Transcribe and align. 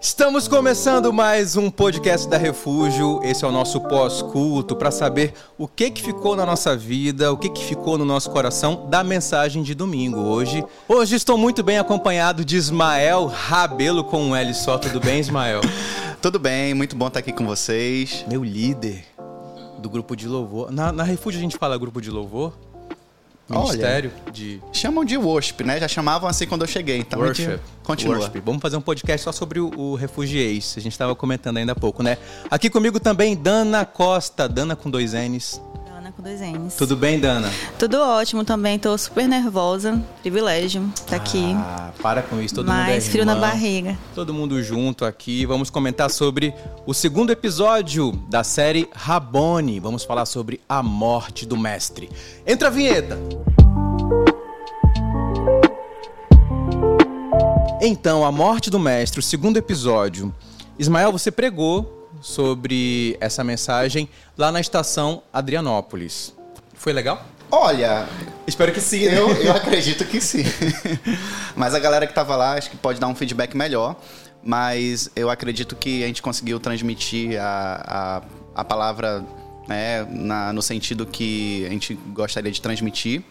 Estamos 0.00 0.48
começando 0.48 1.12
mais 1.12 1.56
um 1.56 1.70
podcast 1.70 2.28
da 2.28 2.36
Refúgio. 2.36 3.20
Esse 3.22 3.44
é 3.44 3.48
o 3.48 3.52
nosso 3.52 3.80
pós-culto 3.80 4.76
para 4.76 4.90
saber 4.90 5.34
o 5.58 5.68
que 5.68 5.90
que 5.90 6.02
ficou 6.02 6.36
na 6.36 6.46
nossa 6.46 6.76
vida, 6.76 7.32
o 7.32 7.36
que 7.36 7.48
que 7.48 7.64
ficou 7.64 7.98
no 7.98 8.04
nosso 8.04 8.30
coração 8.30 8.86
da 8.88 9.04
mensagem 9.04 9.62
de 9.62 9.74
domingo 9.74 10.20
hoje. 10.20 10.64
Hoje 10.88 11.16
estou 11.16 11.36
muito 11.36 11.62
bem 11.62 11.78
acompanhado 11.78 12.44
de 12.44 12.56
Ismael 12.56 13.26
Rabelo 13.26 14.04
com 14.04 14.22
um 14.22 14.36
L 14.36 14.54
só. 14.54 14.78
Tudo 14.78 15.00
bem, 15.00 15.20
Ismael? 15.20 15.60
Tudo 16.22 16.38
bem, 16.38 16.72
muito 16.72 16.96
bom 16.96 17.08
estar 17.08 17.20
aqui 17.20 17.32
com 17.32 17.46
vocês. 17.46 18.24
Meu 18.28 18.42
líder 18.42 19.04
do 19.78 19.90
grupo 19.90 20.16
de 20.16 20.26
louvor. 20.26 20.70
Na, 20.70 20.92
na 20.92 21.02
Refúgio 21.02 21.38
a 21.38 21.42
gente 21.42 21.58
fala 21.58 21.76
grupo 21.76 22.00
de 22.00 22.10
louvor? 22.10 22.52
Ministério 23.48 24.10
Olha, 24.22 24.32
de 24.32 24.60
chamam 24.72 25.04
de 25.04 25.16
worship, 25.18 25.62
né? 25.64 25.78
Já 25.78 25.86
chamavam 25.86 26.28
assim 26.28 26.46
quando 26.46 26.62
eu 26.62 26.68
cheguei. 26.68 26.98
Então 26.98 27.20
Worship. 27.20 27.60
continua. 27.82 28.16
Worship. 28.16 28.40
Vamos 28.40 28.62
fazer 28.62 28.76
um 28.76 28.80
podcast 28.80 29.22
só 29.24 29.32
sobre 29.32 29.60
o, 29.60 29.70
o 29.76 29.94
Refugiês. 29.94 30.74
A 30.78 30.80
gente 30.80 30.92
estava 30.92 31.14
comentando 31.14 31.58
ainda 31.58 31.72
há 31.72 31.76
pouco, 31.76 32.02
né? 32.02 32.16
Aqui 32.50 32.70
comigo 32.70 32.98
também 32.98 33.36
Dana 33.36 33.84
Costa, 33.84 34.48
Dana 34.48 34.74
com 34.74 34.88
dois 34.90 35.12
N's. 35.12 35.60
Com 36.16 36.22
dois 36.22 36.40
N's. 36.40 36.76
Tudo 36.76 36.96
bem, 36.96 37.18
Dana? 37.18 37.50
Tudo 37.76 37.98
ótimo 38.00 38.44
também, 38.44 38.78
tô 38.78 38.96
super 38.96 39.26
nervosa. 39.26 40.00
Privilégio 40.22 40.88
estar 40.94 41.16
aqui. 41.16 41.54
Ah, 41.56 41.90
para 42.00 42.22
com 42.22 42.40
isso, 42.40 42.54
todo 42.54 42.68
mundo 42.68 42.78
é 42.82 42.82
Mais 42.84 43.08
frio 43.08 43.24
na 43.24 43.34
barriga. 43.34 43.98
Todo 44.14 44.32
mundo 44.32 44.62
junto 44.62 45.04
aqui. 45.04 45.44
Vamos 45.44 45.70
comentar 45.70 46.08
sobre 46.08 46.54
o 46.86 46.94
segundo 46.94 47.30
episódio 47.30 48.12
da 48.28 48.44
série 48.44 48.88
Rabone. 48.94 49.80
Vamos 49.80 50.04
falar 50.04 50.24
sobre 50.24 50.60
a 50.68 50.84
morte 50.84 51.44
do 51.44 51.56
mestre. 51.56 52.08
Entra 52.46 52.68
a 52.68 52.70
vinheta. 52.70 53.18
Então, 57.82 58.24
a 58.24 58.30
morte 58.30 58.70
do 58.70 58.78
mestre, 58.78 59.18
o 59.18 59.22
segundo 59.22 59.56
episódio. 59.56 60.32
Ismael, 60.78 61.10
você 61.10 61.32
pregou 61.32 62.03
sobre 62.20 63.16
essa 63.20 63.42
mensagem 63.44 64.08
lá 64.36 64.50
na 64.52 64.60
estação 64.60 65.22
Adrianópolis. 65.32 66.34
Foi 66.74 66.92
legal? 66.92 67.24
Olha, 67.50 68.06
Espero 68.46 68.72
que 68.72 68.80
sim. 68.80 69.06
né? 69.06 69.18
eu, 69.18 69.30
eu 69.30 69.52
acredito 69.52 70.04
que 70.04 70.20
sim. 70.20 70.42
Mas 71.54 71.74
a 71.74 71.78
galera 71.78 72.06
que 72.06 72.12
tava 72.12 72.34
lá, 72.36 72.54
acho 72.54 72.70
que 72.70 72.76
pode 72.76 72.98
dar 72.98 73.06
um 73.08 73.14
feedback 73.14 73.56
melhor. 73.56 73.96
Mas 74.42 75.10
eu 75.16 75.30
acredito 75.30 75.74
que 75.76 76.04
a 76.04 76.06
gente 76.06 76.20
conseguiu 76.20 76.60
transmitir 76.60 77.40
a, 77.40 78.22
a, 78.54 78.60
a 78.60 78.64
palavra 78.64 79.24
né, 79.66 80.04
na- 80.10 80.52
no 80.52 80.60
sentido 80.60 81.06
que 81.06 81.64
a 81.66 81.70
gente 81.70 81.94
gostaria 82.12 82.50
de 82.52 82.60
transmitir. 82.60 83.22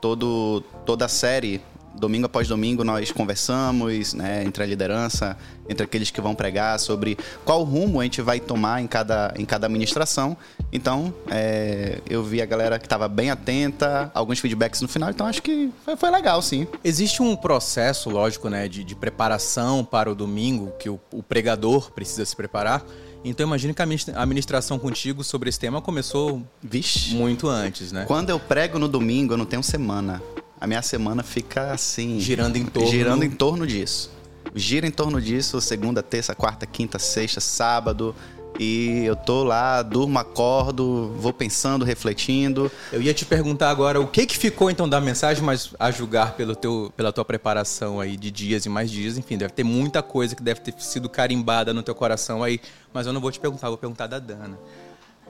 Todo, 0.00 0.62
toda 0.84 1.06
a 1.06 1.08
série, 1.08 1.60
domingo 1.98 2.26
após 2.26 2.48
domingo, 2.48 2.84
nós 2.84 3.10
conversamos 3.10 4.14
né, 4.14 4.44
entre 4.44 4.62
a 4.62 4.66
liderança, 4.66 5.36
entre 5.68 5.84
aqueles 5.84 6.10
que 6.10 6.20
vão 6.20 6.34
pregar, 6.34 6.78
sobre 6.78 7.16
qual 7.44 7.62
rumo 7.62 8.00
a 8.00 8.04
gente 8.04 8.20
vai 8.20 8.40
tomar 8.40 8.82
em 8.82 8.86
cada, 8.86 9.32
em 9.36 9.44
cada 9.44 9.68
ministração. 9.68 10.36
Então, 10.72 11.14
é, 11.30 12.00
eu 12.08 12.22
vi 12.22 12.42
a 12.42 12.46
galera 12.46 12.78
que 12.78 12.86
estava 12.86 13.08
bem 13.08 13.30
atenta, 13.30 14.10
alguns 14.14 14.38
feedbacks 14.38 14.80
no 14.80 14.88
final, 14.88 15.10
então 15.10 15.26
acho 15.26 15.42
que 15.42 15.70
foi, 15.84 15.96
foi 15.96 16.10
legal, 16.10 16.40
sim. 16.42 16.66
Existe 16.82 17.22
um 17.22 17.36
processo, 17.36 18.10
lógico, 18.10 18.48
né, 18.48 18.68
de, 18.68 18.84
de 18.84 18.94
preparação 18.94 19.84
para 19.84 20.10
o 20.10 20.14
domingo, 20.14 20.72
que 20.78 20.88
o, 20.90 21.00
o 21.12 21.22
pregador 21.22 21.90
precisa 21.92 22.24
se 22.24 22.34
preparar. 22.34 22.84
Então, 23.24 23.46
imagino 23.46 23.72
que 23.72 23.80
a 23.80 24.26
ministração 24.26 24.78
contigo 24.78 25.24
sobre 25.24 25.48
esse 25.48 25.58
tema 25.58 25.80
começou 25.80 26.42
Vixe. 26.62 27.14
muito 27.14 27.48
antes, 27.48 27.90
né? 27.90 28.04
Quando 28.06 28.28
eu 28.28 28.38
prego 28.38 28.78
no 28.78 28.86
domingo, 28.86 29.32
eu 29.32 29.38
não 29.38 29.46
tenho 29.46 29.62
semana. 29.62 30.20
A 30.64 30.66
minha 30.66 30.80
semana 30.80 31.22
fica 31.22 31.72
assim. 31.72 32.18
Girando 32.18 32.56
em 32.56 32.64
torno- 32.64 32.88
Girando 32.90 33.22
em 33.22 33.30
torno 33.30 33.66
disso. 33.66 34.10
Gira 34.54 34.86
em 34.86 34.90
torno 34.90 35.20
disso, 35.20 35.60
segunda, 35.60 36.02
terça, 36.02 36.34
quarta, 36.34 36.64
quinta, 36.64 36.98
sexta, 36.98 37.38
sábado. 37.38 38.16
E 38.58 39.04
eu 39.04 39.14
tô 39.14 39.44
lá, 39.44 39.82
durmo, 39.82 40.18
acordo, 40.18 41.12
vou 41.18 41.34
pensando, 41.34 41.84
refletindo. 41.84 42.72
Eu 42.90 43.02
ia 43.02 43.12
te 43.12 43.26
perguntar 43.26 43.68
agora 43.68 44.00
o 44.00 44.06
que 44.06 44.24
que 44.24 44.38
ficou 44.38 44.70
então 44.70 44.88
da 44.88 45.02
mensagem, 45.02 45.42
mas 45.44 45.74
a 45.78 45.90
julgar 45.90 46.32
pelo 46.32 46.56
teu, 46.56 46.90
pela 46.96 47.12
tua 47.12 47.26
preparação 47.26 48.00
aí 48.00 48.16
de 48.16 48.30
dias 48.30 48.64
e 48.64 48.70
mais 48.70 48.90
dias, 48.90 49.18
enfim, 49.18 49.36
deve 49.36 49.52
ter 49.52 49.64
muita 49.64 50.02
coisa 50.02 50.34
que 50.34 50.42
deve 50.42 50.60
ter 50.60 50.72
sido 50.78 51.10
carimbada 51.10 51.74
no 51.74 51.82
teu 51.82 51.94
coração 51.94 52.42
aí, 52.42 52.58
mas 52.90 53.06
eu 53.06 53.12
não 53.12 53.20
vou 53.20 53.30
te 53.30 53.38
perguntar, 53.38 53.68
vou 53.68 53.76
perguntar 53.76 54.06
da 54.06 54.18
Dana. 54.18 54.58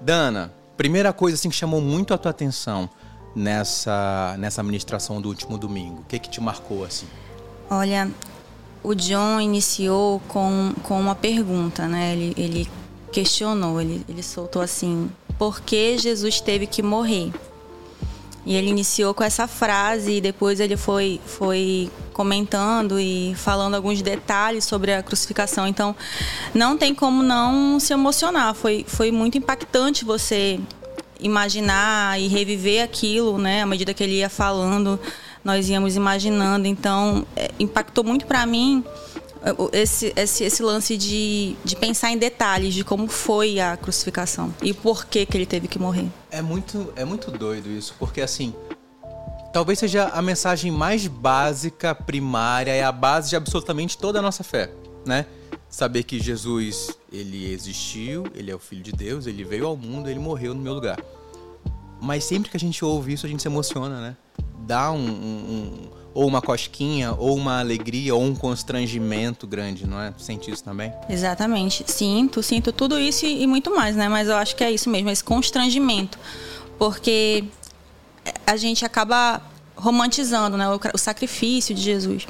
Dana, 0.00 0.52
primeira 0.76 1.12
coisa 1.12 1.34
assim 1.34 1.48
que 1.48 1.56
chamou 1.56 1.80
muito 1.80 2.14
a 2.14 2.18
tua 2.18 2.30
atenção 2.30 2.88
nessa 3.34 4.36
nessa 4.38 4.62
ministração 4.62 5.20
do 5.20 5.28
último 5.28 5.58
domingo, 5.58 6.00
o 6.00 6.04
que 6.04 6.18
que 6.18 6.28
te 6.28 6.40
marcou 6.40 6.84
assim? 6.84 7.06
Olha, 7.70 8.10
o 8.82 8.94
John 8.94 9.40
iniciou 9.40 10.20
com, 10.28 10.74
com 10.82 11.00
uma 11.00 11.14
pergunta, 11.14 11.88
né? 11.88 12.12
Ele, 12.12 12.34
ele 12.36 12.70
questionou, 13.10 13.80
ele, 13.80 14.04
ele 14.08 14.22
soltou 14.22 14.60
assim: 14.60 15.10
por 15.38 15.60
que 15.60 15.96
Jesus 15.96 16.40
teve 16.40 16.66
que 16.66 16.82
morrer? 16.82 17.32
E 18.46 18.54
ele 18.54 18.68
iniciou 18.68 19.14
com 19.14 19.24
essa 19.24 19.46
frase 19.46 20.16
e 20.16 20.20
depois 20.20 20.60
ele 20.60 20.76
foi, 20.76 21.18
foi 21.24 21.90
comentando 22.12 23.00
e 23.00 23.34
falando 23.36 23.74
alguns 23.74 24.02
detalhes 24.02 24.66
sobre 24.66 24.92
a 24.92 25.02
crucificação. 25.02 25.66
Então, 25.66 25.96
não 26.52 26.76
tem 26.76 26.94
como 26.94 27.22
não 27.22 27.80
se 27.80 27.94
emocionar. 27.94 28.54
Foi, 28.54 28.84
foi 28.86 29.10
muito 29.10 29.38
impactante 29.38 30.04
você 30.04 30.60
imaginar 31.24 32.20
e 32.20 32.28
reviver 32.28 32.84
aquilo, 32.84 33.38
né? 33.38 33.62
À 33.62 33.66
medida 33.66 33.94
que 33.94 34.04
ele 34.04 34.18
ia 34.18 34.28
falando, 34.28 35.00
nós 35.42 35.68
íamos 35.68 35.96
imaginando. 35.96 36.68
Então, 36.68 37.26
é, 37.34 37.50
impactou 37.58 38.04
muito 38.04 38.26
para 38.26 38.44
mim 38.44 38.84
é, 39.42 39.80
esse, 39.80 40.12
esse, 40.14 40.44
esse 40.44 40.62
lance 40.62 40.96
de, 40.96 41.56
de 41.64 41.74
pensar 41.74 42.10
em 42.10 42.18
detalhes 42.18 42.74
de 42.74 42.84
como 42.84 43.08
foi 43.08 43.58
a 43.58 43.76
crucificação 43.76 44.54
e 44.62 44.72
por 44.72 45.06
que, 45.06 45.24
que 45.24 45.36
ele 45.36 45.46
teve 45.46 45.66
que 45.66 45.78
morrer. 45.78 46.06
É 46.30 46.42
muito, 46.42 46.92
é 46.94 47.04
muito 47.04 47.30
doido 47.30 47.70
isso, 47.70 47.94
porque 47.98 48.20
assim, 48.20 48.54
talvez 49.52 49.78
seja 49.78 50.08
a 50.08 50.20
mensagem 50.20 50.70
mais 50.70 51.06
básica, 51.06 51.94
primária, 51.94 52.70
é 52.70 52.84
a 52.84 52.92
base 52.92 53.30
de 53.30 53.36
absolutamente 53.36 53.96
toda 53.96 54.18
a 54.18 54.22
nossa 54.22 54.44
fé, 54.44 54.70
né? 55.06 55.26
Saber 55.68 56.04
que 56.04 56.20
Jesus, 56.20 56.96
ele 57.12 57.52
existiu, 57.52 58.24
ele 58.34 58.50
é 58.50 58.54
o 58.54 58.60
filho 58.60 58.82
de 58.82 58.92
Deus, 58.92 59.26
ele 59.26 59.42
veio 59.42 59.66
ao 59.66 59.76
mundo, 59.76 60.08
ele 60.08 60.20
morreu 60.20 60.54
no 60.54 60.60
meu 60.60 60.72
lugar. 60.72 60.98
Mas 62.04 62.24
sempre 62.24 62.50
que 62.50 62.56
a 62.56 62.60
gente 62.60 62.84
ouve 62.84 63.14
isso, 63.14 63.24
a 63.24 63.28
gente 63.28 63.40
se 63.42 63.48
emociona, 63.48 64.00
né? 64.00 64.16
Dá 64.66 64.92
um, 64.92 64.98
um- 64.98 65.00
um- 65.88 65.88
ou 66.12 66.26
uma 66.28 66.40
cosquinha, 66.40 67.12
ou 67.18 67.34
uma 67.36 67.58
alegria, 67.58 68.14
ou 68.14 68.22
um 68.22 68.34
constrangimento 68.36 69.46
grande, 69.46 69.86
não 69.86 70.00
é? 70.00 70.12
Sente 70.18 70.50
isso 70.50 70.62
também? 70.62 70.92
Exatamente. 71.08 71.82
Sinto, 71.90 72.42
sinto 72.42 72.70
tudo 72.72 72.98
isso 72.98 73.26
e, 73.26 73.42
e 73.42 73.46
muito 73.46 73.74
mais, 73.74 73.96
né? 73.96 74.08
Mas 74.08 74.28
eu 74.28 74.36
acho 74.36 74.54
que 74.54 74.62
é 74.62 74.70
isso 74.70 74.88
mesmo, 74.90 75.10
esse 75.10 75.24
constrangimento. 75.24 76.18
Porque 76.78 77.44
a 78.46 78.56
gente 78.56 78.84
acaba 78.84 79.40
romantizando 79.74 80.56
né, 80.56 80.68
o, 80.68 80.78
o 80.94 80.98
sacrifício 80.98 81.74
de 81.74 81.80
Jesus. 81.82 82.26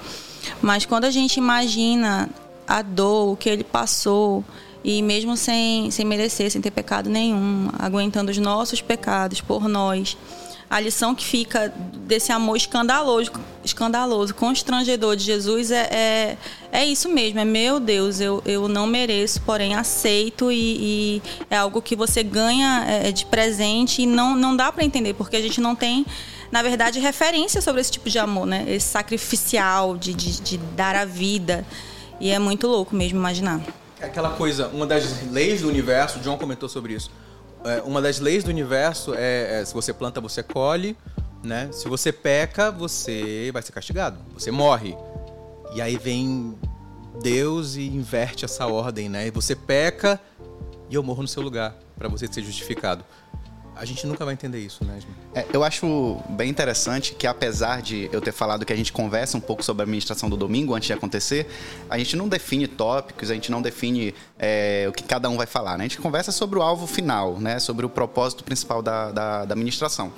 Mas 0.63 0.87
quando 0.87 1.05
a 1.05 1.11
gente 1.11 1.37
imagina 1.37 2.31
a 2.67 2.81
dor, 2.81 3.33
o 3.33 3.37
que 3.37 3.49
ele 3.51 3.65
passou, 3.65 4.43
e 4.85 5.03
mesmo 5.03 5.37
sem, 5.37 5.91
sem 5.91 6.05
merecer, 6.05 6.51
sem 6.51 6.61
ter 6.61 6.71
pecado 6.71 7.09
nenhum, 7.09 7.71
aguentando 7.79 8.31
os 8.31 8.37
nossos 8.39 8.83
pecados 8.83 9.41
por 9.41 9.67
nós, 9.67 10.17
a 10.69 10.81
lição 10.81 11.15
que 11.15 11.25
fica 11.25 11.73
desse 12.07 12.33
amor 12.33 12.57
escandaloso, 12.57 13.31
escandaloso 13.65 14.35
constrangedor 14.35 15.15
de 15.15 15.25
Jesus 15.25 15.71
é, 15.71 15.89
é, 15.91 16.39
é 16.73 16.85
isso 16.85 17.09
mesmo, 17.09 17.39
é 17.39 17.45
meu 17.45 17.79
Deus, 17.79 18.21
eu, 18.21 18.43
eu 18.45 18.67
não 18.67 18.87
mereço, 18.87 19.41
porém 19.43 19.75
aceito 19.75 20.51
e, 20.51 20.57
e 20.57 21.23
é 21.49 21.57
algo 21.57 21.81
que 21.81 21.95
você 21.95 22.23
ganha 22.23 22.85
é, 22.89 23.13
de 23.13 23.25
presente 23.27 24.03
e 24.03 24.07
não, 24.07 24.35
não 24.35 24.57
dá 24.57 24.73
para 24.73 24.85
entender, 24.85 25.15
porque 25.15 25.37
a 25.37 25.41
gente 25.41 25.61
não 25.61 25.77
tem, 25.77 26.05
na 26.51 26.63
verdade, 26.63 26.99
referência 26.99 27.63
sobre 27.63 27.81
esse 27.81 27.93
tipo 27.93 28.11
de 28.11 28.19
amor, 28.19 28.47
né? 28.47 28.65
Esse 28.67 28.89
sacrificial 28.89 29.97
de, 29.97 30.13
de, 30.13 30.41
de 30.41 30.59
dar 30.59 30.97
a 30.97 31.05
vida. 31.05 31.65
E 32.21 32.31
é 32.31 32.39
muito 32.39 32.67
louco 32.67 32.97
mesmo 32.97 33.19
imaginar. 33.19 33.61
Aquela 34.07 34.31
coisa, 34.31 34.69
uma 34.69 34.87
das 34.87 35.31
leis 35.31 35.63
do 35.63 35.69
universo, 35.69 36.19
o 36.19 36.23
John 36.23 36.37
comentou 36.37 36.69
sobre 36.69 36.95
isso. 36.95 37.11
É, 37.65 37.83
uma 37.83 38.03
das 38.03 38.21
leis 38.21 38.45
do 38.45 38.51
universo 38.51 39.15
é, 39.15 39.61
é 39.61 39.65
se 39.65 39.73
você 39.73 39.93
planta, 39.93 40.21
você 40.21 40.43
colhe, 40.43 40.97
né? 41.43 41.71
Se 41.73 41.89
você 41.89 42.13
peca, 42.13 42.71
você 42.71 43.51
vai 43.53 43.63
ser 43.63 43.73
castigado, 43.73 44.19
você 44.33 44.51
morre. 44.51 44.97
E 45.75 45.81
aí 45.81 45.97
vem 45.97 46.55
Deus 47.23 47.77
e 47.77 47.87
inverte 47.87 48.45
essa 48.45 48.67
ordem, 48.67 49.09
né? 49.09 49.31
Você 49.31 49.55
peca 49.55 50.21
e 50.91 50.95
eu 50.95 51.03
morro 51.03 51.23
no 51.23 51.29
seu 51.29 51.43
lugar 51.43 51.75
para 51.97 52.09
você 52.09 52.27
ser 52.27 52.43
justificado. 52.43 53.05
A 53.77 53.85
gente 53.85 54.07
nunca 54.07 54.25
vai 54.25 54.35
entender 54.35 54.61
isso, 54.61 54.85
né? 54.85 55.01
É, 55.35 55.45
eu 55.53 55.65
acho 55.65 56.21
bem 56.31 56.49
interessante 56.49 57.15
que, 57.15 57.27
apesar 57.27 57.83
de 57.83 58.09
eu 58.13 58.21
ter 58.21 58.33
falado 58.33 58.65
que 58.65 58.73
a 58.73 58.77
gente 58.77 58.93
conversa 58.93 59.37
um 59.37 59.41
pouco 59.41 59.65
sobre 59.65 59.83
a 59.83 59.85
administração 59.85 60.29
do 60.29 60.37
domingo 60.37 60.75
antes 60.75 60.87
de 60.87 60.93
acontecer, 60.93 61.49
a 61.91 61.99
gente 61.99 62.17
não 62.17 62.29
define 62.29 62.69
tópicos, 62.69 63.31
a 63.31 63.35
gente 63.35 63.51
não 63.51 63.61
define 63.61 64.15
é, 64.39 64.87
o 64.89 64.93
que 64.93 65.03
cada 65.03 65.29
um 65.29 65.37
vai 65.37 65.47
falar, 65.47 65.77
né? 65.77 65.85
A 65.85 65.89
gente 65.89 65.99
conversa 65.99 66.31
sobre 66.31 66.59
o 66.59 66.63
alvo 66.63 66.87
final, 66.87 67.41
né? 67.41 67.59
Sobre 67.59 67.85
o 67.85 67.89
propósito 67.89 68.45
principal 68.45 68.81
da, 68.81 69.11
da, 69.11 69.45
da 69.45 69.55
administração. 69.55 70.13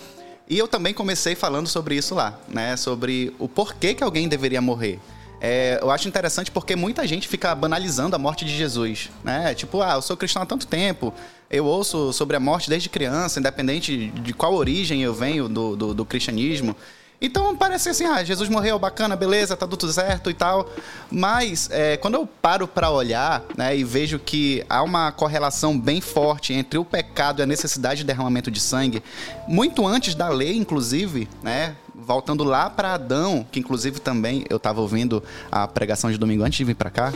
E 0.49 0.59
eu 0.59 0.69
também 0.69 0.93
comecei 0.93 1.35
falando 1.35 1.67
sobre 1.67 1.97
isso 1.97 2.15
lá, 2.15 2.39
né? 2.49 2.77
Sobre 2.77 3.35
o 3.39 3.49
porquê 3.49 3.95
que 3.95 4.05
alguém 4.05 4.29
deveria 4.29 4.61
morrer. 4.61 5.01
é, 5.41 5.79
eu 5.83 5.91
acho 5.91 6.09
interessante 6.09 6.51
porque 6.51 6.75
muita 6.77 7.07
gente 7.07 7.29
fica 7.29 7.55
banalizando 7.55 8.17
a 8.17 8.19
morte 8.19 8.45
de 8.45 8.57
Jesus, 8.57 9.11
né? 9.25 9.55
Tipo, 9.55 9.83
ah, 9.83 9.95
eu 9.95 10.03
sou 10.03 10.17
cristão 10.17 10.43
há 10.43 10.47
tanto 10.47 10.67
tempo, 10.67 11.13
eu 11.51 11.65
ouço 11.65 12.13
sobre 12.13 12.37
a 12.37 12.41
morte 12.41 12.69
desde 12.69 12.89
criança, 12.89 13.39
independente 13.39 14.09
de 14.09 14.33
qual 14.33 14.55
origem 14.55 15.03
eu 15.03 15.15
venho 15.15 15.49
do, 15.49 15.77
do, 15.77 15.95
do 15.95 16.05
cristianismo. 16.05 16.77
Então 17.21 17.57
parece 17.57 17.89
assim, 17.89 18.05
ah, 18.05 18.23
Jesus 18.23 18.49
morreu, 18.49 18.79
bacana, 18.79 19.17
beleza, 19.17 19.57
tá 19.57 19.67
tudo 19.67 19.91
certo 19.91 20.31
e 20.31 20.35
tal. 20.35 20.69
Mas 21.11 21.69
é, 21.71 21.97
quando 21.97 22.15
eu 22.15 22.27
paro 22.27 22.69
para 22.69 22.91
olhar 22.91 23.43
né, 23.57 23.77
e 23.77 23.85
vejo 23.85 24.19
que 24.19 24.65
há 24.69 24.83
uma 24.83 25.11
correlação 25.13 25.79
bem 25.79 26.01
forte 26.01 26.53
entre 26.53 26.79
o 26.79 26.85
pecado 26.85 27.41
e 27.41 27.43
a 27.43 27.47
necessidade 27.47 28.01
de 28.01 28.05
derramamento 28.05 28.51
de 28.51 28.61
sangue, 28.61 29.03
muito 29.49 29.87
antes 29.87 30.15
da 30.15 30.29
lei, 30.29 30.57
inclusive, 30.57 31.29
né? 31.43 31.75
Voltando 32.07 32.45
lá 32.45 32.71
para 32.71 32.95
Adão, 32.95 33.45
que 33.51 33.59
inclusive 33.59 33.99
também 33.99 34.45
eu 34.49 34.59
estava 34.59 34.81
ouvindo 34.81 35.23
a 35.51 35.67
pregação 35.67 36.09
de 36.09 36.17
domingo 36.17 36.45
antes 36.45 36.57
de 36.57 36.65
vir 36.65 36.77
para 36.77 36.89
cá, 36.89 37.13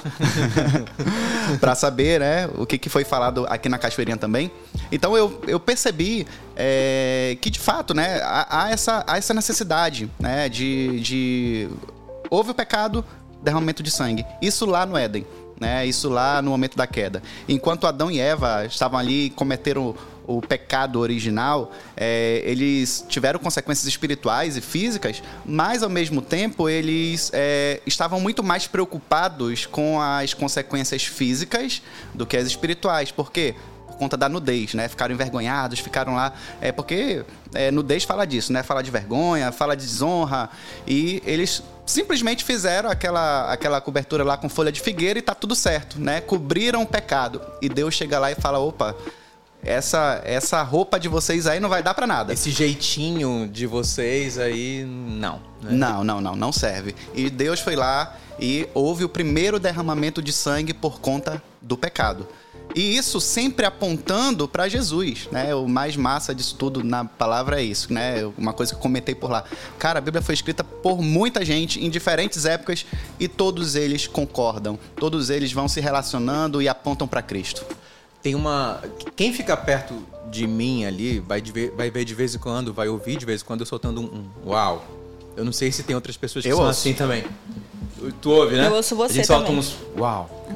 para 1.60 1.76
saber 1.76 2.19
né, 2.19 2.50
o 2.56 2.66
que, 2.66 2.76
que 2.76 2.88
foi 2.88 3.04
falado 3.04 3.46
aqui 3.48 3.69
na 3.69 3.78
Cachoeirinha 3.78 4.16
também. 4.16 4.50
Então 4.90 5.16
eu, 5.16 5.40
eu 5.46 5.60
percebi 5.60 6.26
é, 6.56 7.38
que 7.40 7.48
de 7.50 7.60
fato 7.60 7.94
né, 7.94 8.20
há, 8.20 8.64
há, 8.64 8.70
essa, 8.70 9.04
há 9.06 9.16
essa 9.16 9.32
necessidade 9.32 10.10
né, 10.19 10.48
de, 10.48 10.98
de. 10.98 11.69
Houve 12.28 12.50
o 12.50 12.54
pecado, 12.54 13.04
derramamento 13.40 13.84
de 13.84 13.92
sangue. 13.92 14.26
Isso 14.42 14.66
lá 14.66 14.84
no 14.84 14.96
Éden. 14.96 15.25
Né, 15.60 15.84
isso 15.84 16.08
lá 16.08 16.40
no 16.40 16.50
momento 16.50 16.75
da 16.75 16.87
queda. 16.87 17.22
Enquanto 17.46 17.87
Adão 17.87 18.10
e 18.10 18.19
Eva 18.19 18.64
estavam 18.64 18.98
ali 18.98 19.28
cometeram 19.28 19.94
o 20.26 20.40
pecado 20.40 21.00
original, 21.00 21.72
é, 21.96 22.43
eles 22.44 23.05
tiveram 23.08 23.38
consequências 23.38 23.87
espirituais 23.87 24.56
e 24.56 24.61
físicas, 24.61 25.22
mas 25.44 25.82
ao 25.82 25.88
mesmo 25.88 26.22
tempo 26.22 26.69
eles 26.69 27.31
é, 27.32 27.81
estavam 27.87 28.20
muito 28.20 28.43
mais 28.43 28.67
preocupados 28.67 29.67
com 29.67 30.00
as 30.00 30.34
consequências 30.34 31.05
físicas 31.05 31.82
do 32.14 32.26
que 32.26 32.37
as 32.37 32.46
espirituais. 32.46 33.11
Por 33.11 33.32
quê? 33.32 33.55
Por 33.87 33.96
conta 33.96 34.17
da 34.17 34.28
nudez, 34.28 34.75
né? 34.75 34.88
Ficaram 34.88 35.14
envergonhados, 35.14 35.81
ficaram 35.81 36.14
lá. 36.14 36.32
É 36.61 36.73
porque 36.73 37.25
é, 37.52 37.70
nudez 37.70 38.05
fala 38.05 38.25
disso, 38.25 38.52
né? 38.52 38.62
Fala 38.62 38.82
de 38.82 38.90
vergonha, 38.90 39.52
fala 39.52 39.76
de 39.76 39.84
desonra. 39.84 40.49
E 40.87 41.23
eles 41.26 41.62
simplesmente 41.90 42.44
fizeram 42.44 42.88
aquela, 42.88 43.52
aquela 43.52 43.81
cobertura 43.81 44.23
lá 44.23 44.37
com 44.37 44.49
folha 44.49 44.70
de 44.70 44.81
figueira 44.81 45.19
e 45.19 45.23
tá 45.23 45.34
tudo 45.34 45.55
certo, 45.55 46.00
né? 46.00 46.20
Cobriram 46.20 46.82
o 46.82 46.87
pecado. 46.87 47.43
E 47.61 47.69
Deus 47.69 47.94
chega 47.94 48.19
lá 48.19 48.31
e 48.31 48.34
fala: 48.37 48.58
opa, 48.58 48.94
essa 49.62 50.21
essa 50.25 50.62
roupa 50.62 50.99
de 50.99 51.09
vocês 51.09 51.47
aí 51.47 51.61
não 51.61 51.69
vai 51.69 51.83
dar 51.83 51.95
para 51.95 52.07
nada. 52.07 52.33
Esse 52.33 52.51
jeitinho 52.51 53.49
de 53.49 53.67
vocês 53.67 54.39
aí 54.39 54.85
não. 54.85 55.41
Né? 55.62 55.73
Não, 55.73 56.05
não, 56.05 56.21
não, 56.21 56.37
não 56.37 56.53
serve. 56.53 56.95
E 57.15 57.29
Deus 57.29 57.61
foi 57.61 57.77
lá 57.77 58.17
e 58.39 58.69
houve 58.73 59.05
o 59.05 59.09
primeiro 59.09 59.59
derramamento 59.59 60.23
de 60.23 60.33
sangue 60.33 60.73
por 60.73 61.01
conta 61.01 61.43
do 61.61 61.77
pecado. 61.77 62.27
E 62.75 62.97
isso 62.97 63.21
sempre 63.21 63.67
apontando 63.67 64.47
para 64.47 64.69
Jesus, 64.69 65.29
né? 65.33 65.53
O 65.55 65.69
mais 65.69 65.97
massa 65.97 66.33
disso 66.33 66.55
tudo 66.55 66.85
na 66.85 67.05
palavra 67.05 67.61
é 67.61 67.65
isso, 67.65 67.93
né? 67.93 68.25
Uma 68.39 68.53
coisa 68.53 68.73
que 68.73 68.79
eu 68.79 68.83
comentei 68.83 69.15
por 69.15 69.29
lá. 69.29 69.43
Cara, 69.77 69.99
a 69.99 70.01
Bíblia 70.01 70.23
foi 70.23 70.35
escrita 70.35 70.62
por 70.62 71.03
muita 71.03 71.45
gente 71.45 71.85
em 71.85 71.91
diferentes 71.91 72.45
épocas 72.45 72.87
e 73.19 73.27
todos 73.27 73.75
eles 73.75 74.07
concordam. 74.07 74.79
Todos 74.95 75.31
eles 75.31 75.53
vão 75.53 75.67
se 75.67 75.81
relacionando 75.81 76.62
e 76.62 76.69
apontam 76.69 77.09
para 77.09 77.23
Cristo 77.23 77.67
tem 78.22 78.34
uma. 78.34 78.82
Quem 79.17 79.32
fica 79.32 79.56
perto 79.56 79.94
de 80.31 80.46
mim 80.46 80.84
ali 80.84 81.19
vai, 81.19 81.40
de, 81.40 81.70
vai 81.70 81.90
ver 81.90 82.05
de 82.05 82.14
vez 82.14 82.34
em 82.34 82.38
quando, 82.38 82.72
vai 82.72 82.88
ouvir 82.88 83.17
de 83.17 83.26
vez 83.26 83.43
em 83.43 83.44
quando 83.44 83.61
eu 83.61 83.67
soltando 83.67 84.00
um, 84.00 84.05
um 84.44 84.50
uau. 84.50 84.84
Eu 85.37 85.44
não 85.44 85.52
sei 85.52 85.72
se 85.72 85.82
tem 85.82 85.94
outras 85.94 86.17
pessoas 86.17 86.44
que 86.44 86.50
eu 86.50 86.56
são 86.56 86.67
ouço. 86.67 86.81
assim 86.81 86.94
também. 86.94 87.25
Tu 88.20 88.31
ouve, 88.31 88.56
né? 88.56 88.67
Eu 88.67 88.75
ouço 88.75 88.96
você 88.96 89.12
A 89.12 89.17
gente 89.17 89.26
solta 89.26 89.50
uns 89.50 89.76
uau, 89.96 90.46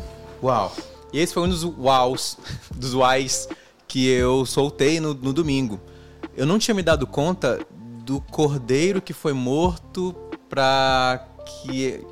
uau. 0.42 0.74
E 1.12 1.18
esse 1.18 1.32
foi 1.32 1.42
um 1.42 1.48
dos 1.48 1.62
uaus, 1.64 2.36
dos 2.74 2.94
uais 2.94 3.48
que 3.86 4.08
eu 4.08 4.44
soltei 4.44 5.00
no, 5.00 5.14
no 5.14 5.32
domingo. 5.32 5.80
Eu 6.36 6.46
não 6.46 6.58
tinha 6.58 6.74
me 6.74 6.82
dado 6.82 7.06
conta 7.06 7.64
do 8.04 8.20
cordeiro 8.20 9.00
que 9.00 9.12
foi 9.12 9.32
morto 9.32 10.14
para 10.48 11.26
que 11.46 12.04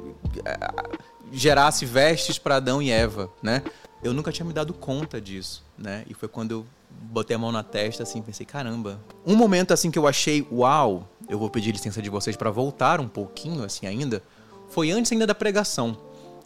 gerasse 1.33 1.85
vestes 1.85 2.39
para 2.39 2.57
Adão 2.57 2.81
e 2.81 2.91
Eva, 2.91 3.31
né? 3.43 3.63
Eu 4.03 4.13
nunca 4.13 4.33
tinha 4.33 4.45
me 4.45 4.53
dado 4.53 4.75
conta 4.75 5.21
disso, 5.21 5.65
né? 5.79 6.05
E 6.09 6.15
foi 6.15 6.29
quando 6.29 6.51
eu 6.51 6.67
botei 6.91 7.37
a 7.37 7.39
mão 7.39 7.53
na 7.53 7.63
testa 7.63 8.03
assim, 8.03 8.21
pensei, 8.21 8.45
caramba. 8.45 9.01
Um 9.25 9.37
momento 9.37 9.73
assim 9.73 9.91
que 9.91 9.99
eu 9.99 10.07
achei, 10.07 10.47
uau, 10.51 11.09
eu 11.29 11.39
vou 11.39 11.49
pedir 11.49 11.73
licença 11.73 12.03
de 12.03 12.11
vocês 12.11 12.37
para 12.37 12.51
voltar 12.51 13.01
um 13.01 13.09
pouquinho 13.09 13.65
assim 13.65 13.87
ainda, 13.87 14.23
foi 14.69 14.91
antes 14.91 15.13
ainda 15.13 15.27
da 15.27 15.35
pregação. 15.35 15.97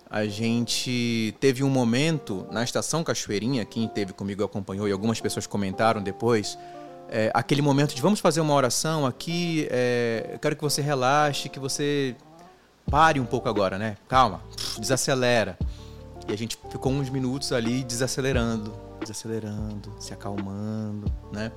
A 0.09 0.27
gente 0.27 1.35
teve 1.41 1.65
um 1.65 1.71
momento 1.71 2.47
na 2.51 2.63
estação 2.63 3.03
Cachoeirinha, 3.03 3.65
quem 3.65 3.89
teve 3.89 4.13
comigo 4.13 4.45
acompanhou 4.45 4.87
e 4.87 4.93
algumas 4.93 5.21
pessoas 5.21 5.47
comentaram 5.47 6.01
depois, 6.01 6.57
é, 7.09 7.31
aquele 7.35 7.63
momento 7.63 7.95
de 7.95 8.03
vamos 8.03 8.21
fazer 8.21 8.41
uma 8.41 8.55
oração 8.55 9.07
aqui, 9.07 9.67
é, 9.71 10.31
eu 10.35 10.39
quero 10.39 10.55
que 10.57 10.63
você 10.63 10.81
relaxe, 10.83 11.49
que 11.49 11.59
você 11.59 12.15
pare 12.91 13.19
um 13.19 13.27
pouco 13.27 13.49
agora, 13.49 13.79
né? 13.79 13.97
Calma, 14.09 14.41
desacelera. 14.79 15.59
E 16.29 16.33
a 16.33 16.37
gente 16.37 16.59
ficou 16.71 16.93
uns 16.93 17.09
minutos 17.09 17.53
ali 17.53 17.85
desacelerando, 17.85 18.73
desacelerando, 19.01 19.95
se 19.99 20.13
acalmando, 20.13 21.13
né? 21.33 21.53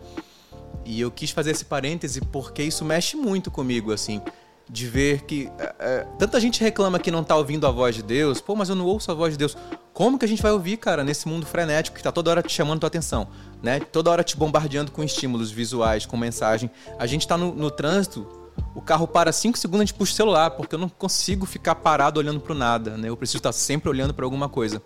E 0.85 1.01
eu 1.01 1.11
quis 1.11 1.31
fazer 1.31 1.51
esse 1.51 1.65
parêntese 1.65 2.21
porque 2.21 2.63
isso 2.63 2.85
mexe 2.85 3.15
muito 3.15 3.49
comigo, 3.49 3.91
assim, 3.91 4.21
de 4.69 4.87
ver 4.87 5.21
que 5.23 5.49
é, 5.57 5.75
é, 5.79 6.07
tanta 6.17 6.39
gente 6.39 6.61
reclama 6.61 6.99
que 6.99 7.09
não 7.09 7.23
tá 7.23 7.35
ouvindo 7.35 7.65
a 7.65 7.71
voz 7.71 7.95
de 7.95 8.03
Deus. 8.03 8.39
Pô, 8.39 8.55
mas 8.55 8.69
eu 8.69 8.75
não 8.75 8.85
ouço 8.85 9.11
a 9.11 9.15
voz 9.15 9.33
de 9.33 9.37
Deus. 9.37 9.57
Como 9.93 10.17
que 10.17 10.25
a 10.25 10.27
gente 10.27 10.41
vai 10.41 10.51
ouvir, 10.51 10.77
cara, 10.77 11.03
nesse 11.03 11.27
mundo 11.27 11.45
frenético 11.45 11.97
que 11.97 12.03
tá 12.03 12.11
toda 12.11 12.29
hora 12.29 12.41
te 12.43 12.53
chamando 12.53 12.79
tua 12.79 12.87
atenção, 12.87 13.27
né? 13.61 13.79
Toda 13.79 14.11
hora 14.11 14.23
te 14.23 14.37
bombardeando 14.37 14.91
com 14.91 15.03
estímulos 15.03 15.51
visuais, 15.51 16.05
com 16.05 16.15
mensagem. 16.15 16.69
A 16.97 17.05
gente 17.07 17.27
tá 17.27 17.37
no, 17.37 17.53
no 17.53 17.71
trânsito 17.71 18.38
o 18.75 18.81
carro 18.81 19.07
para 19.07 19.31
5 19.31 19.57
segundos, 19.57 19.81
a 19.81 19.85
gente 19.85 19.93
puxa 19.93 20.13
o 20.13 20.15
celular, 20.15 20.51
porque 20.51 20.75
eu 20.75 20.79
não 20.79 20.89
consigo 20.89 21.45
ficar 21.45 21.75
parado 21.75 22.19
olhando 22.19 22.39
para 22.39 22.55
nada, 22.55 22.97
né? 22.97 23.09
Eu 23.09 23.17
preciso 23.17 23.37
estar 23.37 23.51
sempre 23.51 23.89
olhando 23.89 24.13
para 24.13 24.25
alguma 24.25 24.49
coisa. 24.49 24.81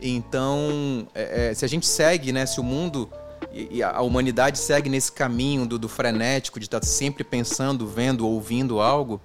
Então, 0.00 1.06
é, 1.14 1.50
é, 1.50 1.54
se 1.54 1.64
a 1.64 1.68
gente 1.68 1.86
segue, 1.86 2.32
né? 2.32 2.46
Se 2.46 2.60
o 2.60 2.62
mundo 2.62 3.10
e 3.52 3.82
a 3.82 4.00
humanidade 4.00 4.58
segue 4.58 4.88
nesse 4.88 5.10
caminho 5.10 5.66
do, 5.66 5.78
do 5.78 5.88
frenético, 5.88 6.60
de 6.60 6.66
estar 6.66 6.84
sempre 6.84 7.24
pensando, 7.24 7.86
vendo, 7.86 8.26
ouvindo 8.26 8.80
algo, 8.80 9.20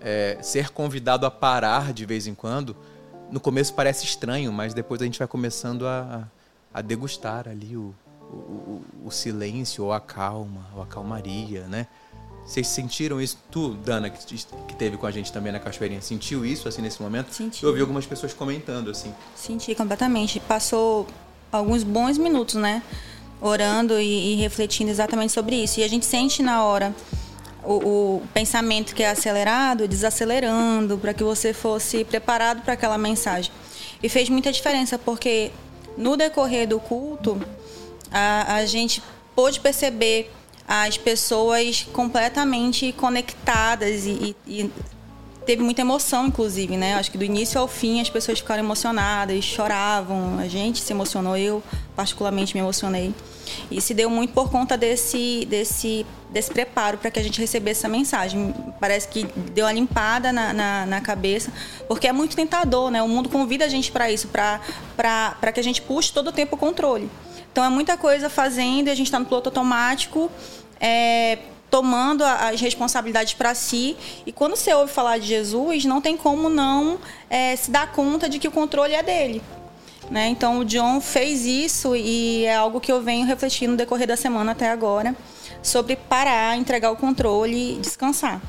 é, 0.00 0.38
ser 0.42 0.70
convidado 0.70 1.24
a 1.24 1.30
parar 1.30 1.92
de 1.92 2.04
vez 2.04 2.26
em 2.26 2.34
quando, 2.34 2.76
no 3.30 3.40
começo 3.40 3.72
parece 3.72 4.04
estranho, 4.04 4.52
mas 4.52 4.74
depois 4.74 5.00
a 5.00 5.04
gente 5.04 5.18
vai 5.18 5.28
começando 5.28 5.86
a, 5.86 6.28
a 6.74 6.82
degustar 6.82 7.48
ali 7.48 7.76
o, 7.76 7.94
o, 8.30 8.82
o 9.04 9.10
silêncio, 9.10 9.84
ou 9.84 9.92
a 9.92 10.00
calma, 10.00 10.66
ou 10.74 10.82
a 10.82 10.86
calmaria, 10.86 11.66
né? 11.66 11.86
Vocês 12.44 12.66
sentiram 12.66 13.20
isso? 13.20 13.38
Tu, 13.50 13.70
Dana, 13.74 14.10
que, 14.10 14.36
que 14.68 14.74
teve 14.74 14.96
com 14.96 15.06
a 15.06 15.10
gente 15.10 15.32
também 15.32 15.52
na 15.52 15.60
Cachoeirinha, 15.60 16.00
sentiu 16.00 16.44
isso 16.44 16.68
assim 16.68 16.82
nesse 16.82 17.00
momento? 17.00 17.32
Senti. 17.32 17.62
Eu 17.62 17.68
ouvi 17.68 17.80
algumas 17.80 18.06
pessoas 18.06 18.34
comentando 18.34 18.90
assim. 18.90 19.14
Senti 19.36 19.74
completamente. 19.74 20.40
Passou 20.40 21.06
alguns 21.52 21.82
bons 21.82 22.18
minutos, 22.18 22.56
né? 22.56 22.82
Orando 23.40 24.00
e, 24.00 24.32
e 24.32 24.36
refletindo 24.36 24.90
exatamente 24.90 25.32
sobre 25.32 25.56
isso. 25.62 25.80
E 25.80 25.84
a 25.84 25.88
gente 25.88 26.04
sente 26.04 26.42
na 26.42 26.64
hora 26.64 26.94
o, 27.62 27.74
o 27.74 28.22
pensamento 28.32 28.94
que 28.94 29.02
é 29.02 29.10
acelerado, 29.10 29.86
desacelerando, 29.86 30.98
para 30.98 31.14
que 31.14 31.22
você 31.22 31.52
fosse 31.52 32.04
preparado 32.04 32.62
para 32.62 32.74
aquela 32.74 32.98
mensagem. 32.98 33.52
E 34.02 34.08
fez 34.08 34.28
muita 34.28 34.50
diferença, 34.50 34.98
porque 34.98 35.50
no 35.96 36.16
decorrer 36.16 36.66
do 36.66 36.80
culto, 36.80 37.40
a, 38.10 38.56
a 38.56 38.66
gente 38.66 39.02
pôde 39.34 39.60
perceber 39.60 40.30
as 40.72 40.96
pessoas 40.96 41.84
completamente 41.92 42.92
conectadas 42.92 44.06
e, 44.06 44.36
e, 44.46 44.70
teve 45.44 45.64
muita 45.64 45.80
emoção, 45.80 46.28
inclusive, 46.28 46.76
né? 46.76 46.94
Acho 46.94 47.10
que 47.10 47.18
do 47.18 47.24
início 47.24 47.60
ao 47.60 47.66
fim 47.66 48.00
as 48.00 48.08
pessoas 48.08 48.38
ficaram 48.38 48.62
emocionadas, 48.62 49.42
choravam, 49.42 50.38
a 50.38 50.46
gente 50.46 50.80
se 50.80 50.92
emocionou, 50.92 51.36
eu 51.36 51.60
particularmente 51.96 52.54
me 52.54 52.60
emocionei. 52.60 53.12
E 53.68 53.80
se 53.80 53.92
deu 53.92 54.08
muito 54.08 54.32
por 54.32 54.48
conta 54.48 54.76
desse, 54.76 55.44
desse, 55.50 56.06
desse 56.30 56.52
preparo 56.52 56.98
para 56.98 57.10
que 57.10 57.18
a 57.18 57.22
gente 57.24 57.40
recebesse 57.40 57.80
essa 57.80 57.88
mensagem. 57.88 58.54
Parece 58.78 59.08
que 59.08 59.24
deu 59.52 59.66
uma 59.66 59.72
limpada 59.72 60.32
na, 60.32 60.52
na, 60.52 60.86
na, 60.86 61.00
cabeça, 61.00 61.52
porque 61.88 62.06
é 62.06 62.12
muito 62.12 62.36
tentador, 62.36 62.92
né? 62.92 63.02
O 63.02 63.08
mundo 63.08 63.28
convida 63.28 63.64
a 63.64 63.68
gente 63.68 63.90
para 63.90 64.08
isso, 64.08 64.28
para 64.28 65.52
que 65.52 65.58
a 65.58 65.64
gente 65.64 65.82
puxe 65.82 66.12
todo 66.12 66.28
o 66.28 66.32
tempo 66.32 66.54
o 66.54 66.58
controle. 66.58 67.10
Então 67.50 67.64
é 67.64 67.68
muita 67.68 67.96
coisa 67.96 68.30
fazendo 68.30 68.86
e 68.86 68.90
a 68.90 68.94
gente 68.94 69.06
está 69.06 69.18
no 69.18 69.24
piloto 69.24 69.48
automático 69.48 70.30
é, 70.80 71.38
tomando 71.70 72.24
as 72.24 72.60
responsabilidades 72.60 73.34
para 73.34 73.54
si. 73.54 73.96
E 74.26 74.32
quando 74.32 74.56
você 74.56 74.74
ouve 74.74 74.92
falar 74.92 75.18
de 75.18 75.26
Jesus, 75.26 75.84
não 75.84 76.00
tem 76.00 76.16
como 76.16 76.48
não 76.48 76.98
é, 77.28 77.54
se 77.54 77.70
dar 77.70 77.92
conta 77.92 78.28
de 78.28 78.38
que 78.38 78.48
o 78.48 78.50
controle 78.50 78.94
é 78.94 79.02
dele. 79.02 79.42
Né? 80.10 80.28
Então 80.28 80.58
o 80.58 80.64
John 80.64 81.00
fez 81.00 81.46
isso 81.46 81.94
e 81.94 82.44
é 82.44 82.56
algo 82.56 82.80
que 82.80 82.90
eu 82.90 83.00
venho 83.00 83.24
refletindo 83.24 83.72
no 83.72 83.76
decorrer 83.76 84.08
da 84.08 84.16
semana 84.16 84.52
até 84.52 84.68
agora 84.68 85.14
sobre 85.62 85.94
parar, 85.94 86.56
entregar 86.56 86.90
o 86.90 86.96
controle 86.96 87.76
e 87.76 87.80
descansar, 87.80 88.40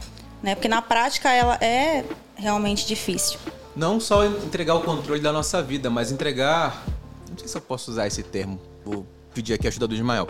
né? 0.41 0.55
Porque 0.55 0.67
na 0.67 0.81
prática 0.81 1.29
ela 1.29 1.55
é 1.55 2.05
realmente 2.35 2.87
difícil. 2.87 3.37
Não 3.75 3.99
só 3.99 4.25
entregar 4.25 4.75
o 4.75 4.81
controle 4.81 5.21
da 5.21 5.31
nossa 5.31 5.61
vida, 5.61 5.89
mas 5.89 6.11
entregar. 6.11 6.83
Não 7.29 7.37
sei 7.37 7.47
se 7.47 7.55
eu 7.55 7.61
posso 7.61 7.91
usar 7.91 8.07
esse 8.07 8.23
termo. 8.23 8.59
Vou 8.83 9.05
pedir 9.33 9.53
aqui 9.53 9.67
a 9.67 9.69
ajuda 9.69 9.87
do 9.87 9.95
Ismael. 9.95 10.27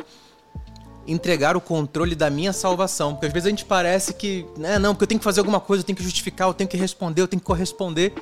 Entregar 1.07 1.57
o 1.57 1.61
controle 1.61 2.15
da 2.15 2.29
minha 2.29 2.53
salvação. 2.53 3.13
Porque 3.13 3.27
às 3.27 3.33
vezes 3.33 3.47
a 3.47 3.49
gente 3.49 3.65
parece 3.65 4.13
que. 4.13 4.45
Né, 4.57 4.77
não, 4.79 4.93
porque 4.93 5.03
eu 5.03 5.07
tenho 5.07 5.19
que 5.19 5.23
fazer 5.23 5.39
alguma 5.39 5.59
coisa, 5.59 5.81
eu 5.81 5.85
tenho 5.85 5.97
que 5.97 6.03
justificar, 6.03 6.47
eu 6.47 6.53
tenho 6.53 6.69
que 6.69 6.77
responder, 6.77 7.21
eu 7.21 7.27
tenho 7.27 7.39
que 7.39 7.45
corresponder. 7.45 8.13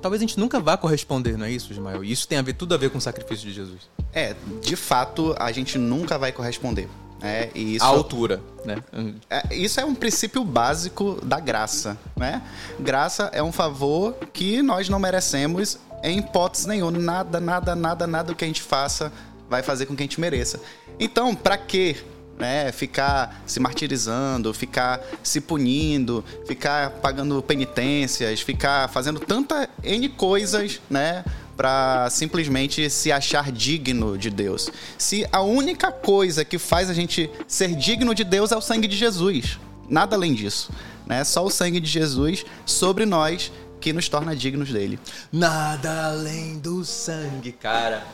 Talvez 0.00 0.20
a 0.20 0.24
gente 0.26 0.38
nunca 0.38 0.60
vá 0.60 0.76
corresponder, 0.76 1.36
não 1.36 1.46
é 1.46 1.50
isso, 1.50 1.72
Ismael? 1.72 2.04
E 2.04 2.12
isso 2.12 2.28
tem 2.28 2.38
a 2.38 2.42
ver, 2.42 2.52
tudo 2.52 2.74
a 2.74 2.76
ver 2.76 2.90
com 2.90 2.98
o 2.98 3.00
sacrifício 3.00 3.48
de 3.48 3.52
Jesus. 3.52 3.88
É, 4.12 4.36
de 4.62 4.76
fato, 4.76 5.34
a 5.38 5.50
gente 5.50 5.78
nunca 5.78 6.16
vai 6.16 6.30
corresponder. 6.32 6.88
É, 7.22 7.50
e 7.54 7.76
isso, 7.76 7.84
a 7.84 7.88
altura, 7.88 8.42
né? 8.64 8.76
É, 9.30 9.54
isso 9.54 9.80
é 9.80 9.84
um 9.84 9.94
princípio 9.94 10.44
básico 10.44 11.18
da 11.24 11.40
graça, 11.40 11.98
né? 12.14 12.42
Graça 12.78 13.30
é 13.32 13.42
um 13.42 13.50
favor 13.50 14.14
que 14.32 14.62
nós 14.62 14.88
não 14.88 14.98
merecemos 14.98 15.78
em 16.02 16.18
hipótese 16.18 16.68
nenhuma. 16.68 16.98
Nada, 16.98 17.40
nada, 17.40 17.74
nada, 17.74 18.06
nada 18.06 18.32
do 18.32 18.36
que 18.36 18.44
a 18.44 18.46
gente 18.46 18.62
faça 18.62 19.12
vai 19.48 19.62
fazer 19.62 19.86
com 19.86 19.96
que 19.96 20.02
a 20.02 20.04
gente 20.04 20.20
mereça. 20.20 20.60
Então, 20.98 21.34
para 21.34 21.56
quê? 21.56 21.96
Né, 22.38 22.70
ficar 22.70 23.42
se 23.46 23.58
martirizando, 23.58 24.52
ficar 24.52 25.00
se 25.22 25.40
punindo, 25.40 26.22
ficar 26.46 26.90
pagando 26.90 27.42
penitências, 27.42 28.42
ficar 28.42 28.90
fazendo 28.90 29.18
tanta 29.18 29.70
N 29.82 30.06
coisas, 30.10 30.78
né, 30.90 31.24
para 31.56 32.10
simplesmente 32.10 32.90
se 32.90 33.10
achar 33.10 33.50
digno 33.50 34.18
de 34.18 34.28
Deus. 34.28 34.68
Se 34.98 35.26
a 35.32 35.40
única 35.40 35.90
coisa 35.90 36.44
que 36.44 36.58
faz 36.58 36.90
a 36.90 36.92
gente 36.92 37.30
ser 37.48 37.74
digno 37.74 38.14
de 38.14 38.22
Deus 38.22 38.52
é 38.52 38.56
o 38.56 38.60
sangue 38.60 38.86
de 38.86 38.98
Jesus, 38.98 39.58
nada 39.88 40.14
além 40.14 40.34
disso, 40.34 40.70
né? 41.06 41.24
Só 41.24 41.42
o 41.42 41.50
sangue 41.50 41.80
de 41.80 41.88
Jesus 41.88 42.44
sobre 42.66 43.06
nós 43.06 43.50
que 43.80 43.92
nos 43.92 44.08
torna 44.08 44.36
dignos 44.36 44.70
dele. 44.70 44.98
Nada 45.32 46.08
além 46.08 46.58
do 46.58 46.84
sangue, 46.84 47.52
cara. 47.52 48.04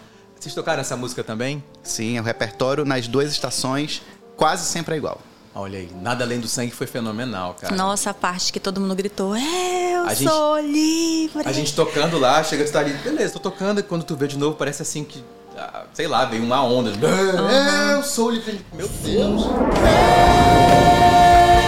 Vocês 0.42 0.56
tocaram 0.56 0.80
essa 0.80 0.96
música 0.96 1.22
também? 1.22 1.62
Sim, 1.84 2.18
o 2.18 2.22
repertório 2.24 2.84
nas 2.84 3.06
duas 3.06 3.30
estações 3.30 4.02
quase 4.36 4.66
sempre 4.66 4.96
é 4.96 4.98
igual. 4.98 5.20
Olha 5.54 5.78
aí, 5.78 5.88
nada 6.02 6.24
além 6.24 6.40
do 6.40 6.48
sangue 6.48 6.72
foi 6.72 6.88
fenomenal, 6.88 7.54
cara. 7.54 7.76
Nossa, 7.76 8.10
a 8.10 8.14
parte 8.14 8.52
que 8.52 8.58
todo 8.58 8.80
mundo 8.80 8.96
gritou, 8.96 9.36
eu 9.36 10.04
a 10.04 10.16
sou 10.16 10.60
gente, 10.60 10.72
livre. 10.72 11.42
A 11.46 11.52
gente 11.52 11.72
tocando 11.76 12.18
lá, 12.18 12.42
chega 12.42 12.64
de 12.64 12.70
estar 12.70 12.80
ali, 12.80 12.92
beleza, 12.92 13.34
tô 13.34 13.38
tocando, 13.38 13.78
e 13.78 13.84
quando 13.84 14.02
tu 14.02 14.16
vê 14.16 14.26
de 14.26 14.36
novo, 14.36 14.56
parece 14.56 14.82
assim 14.82 15.04
que, 15.04 15.22
ah, 15.56 15.84
sei 15.94 16.08
lá, 16.08 16.24
veio 16.24 16.42
uma 16.42 16.60
onda. 16.60 16.90
Uhum. 16.90 17.90
Eu 17.92 18.02
sou 18.02 18.28
livre. 18.28 18.66
Meu 18.72 18.88
Deus. 18.88 19.44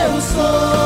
Eu 0.05 0.21
sou 0.21 0.84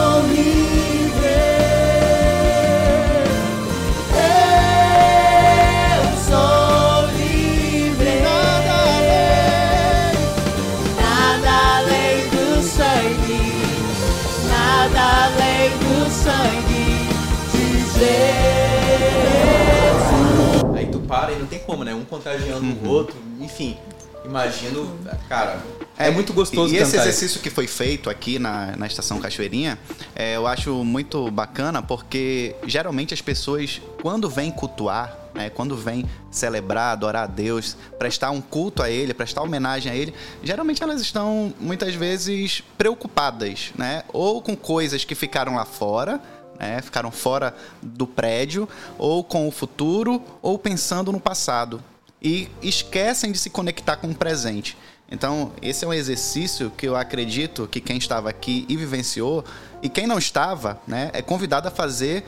como, 21.79 21.85
né? 21.85 21.95
Um 21.95 22.05
contagiando 22.05 22.65
uhum. 22.65 22.79
o 22.83 22.89
outro, 22.89 23.17
enfim. 23.41 23.77
Imagino, 24.25 24.99
cara, 25.29 25.63
é, 25.97 26.09
é 26.09 26.11
muito 26.11 26.35
gostoso 26.35 26.75
E 26.75 26.77
esse 26.77 26.97
exercício 26.97 27.27
isso. 27.27 27.41
que 27.41 27.49
foi 27.49 27.67
feito 27.67 28.11
aqui 28.11 28.39
na, 28.39 28.77
na 28.77 28.87
Estação 28.87 29.19
Cachoeirinha, 29.21 29.79
é, 30.15 30.37
eu 30.37 30.47
acho 30.47 30.85
muito 30.85 31.31
bacana 31.31 31.81
porque 31.81 32.55
geralmente 32.67 33.15
as 33.15 33.23
pessoas, 33.23 33.81
quando 34.03 34.29
vêm 34.29 34.51
cultuar, 34.51 35.17
né, 35.35 35.49
quando 35.49 35.77
vêm 35.77 36.05
celebrar, 36.31 36.93
adorar 36.93 37.25
a 37.25 37.27
Deus, 37.27 37.77
prestar 37.99 38.31
um 38.33 38.41
culto 38.41 38.83
a 38.83 38.91
Ele, 38.91 39.15
prestar 39.15 39.41
homenagem 39.43 39.91
a 39.91 39.95
Ele, 39.95 40.13
geralmente 40.43 40.83
elas 40.83 41.01
estão 41.01 41.55
muitas 41.59 41.95
vezes 41.95 42.63
preocupadas, 42.77 43.73
né? 43.79 44.03
Ou 44.13 44.43
com 44.43 44.57
coisas 44.57 45.05
que 45.05 45.15
ficaram 45.15 45.55
lá 45.55 45.65
fora, 45.65 46.21
né? 46.59 46.81
ficaram 46.83 47.11
fora 47.11 47.55
do 47.83 48.07
prédio, 48.07 48.69
ou 48.99 49.23
com 49.23 49.47
o 49.47 49.51
futuro, 49.51 50.23
ou 50.43 50.59
pensando 50.59 51.13
no 51.13 51.21
passado. 51.21 51.83
E 52.21 52.49
esquecem 52.61 53.31
de 53.31 53.39
se 53.39 53.49
conectar 53.49 53.97
com 53.97 54.09
o 54.09 54.15
presente. 54.15 54.77
Então, 55.11 55.53
esse 55.63 55.85
é 55.85 55.89
um 55.89 55.95
exercício 55.95 56.71
que 56.77 56.87
eu 56.87 56.95
acredito 56.95 57.67
que 57.67 57.81
quem 57.81 57.97
estava 57.97 58.29
aqui 58.29 58.67
e 58.69 58.77
vivenciou, 58.77 59.45
e 59.81 59.89
quem 59.89 60.07
não 60.07 60.19
estava, 60.19 60.81
né, 60.87 61.11
é 61.15 61.23
convidado 61.23 61.69
a 61.69 61.71
fazer 61.71 62.25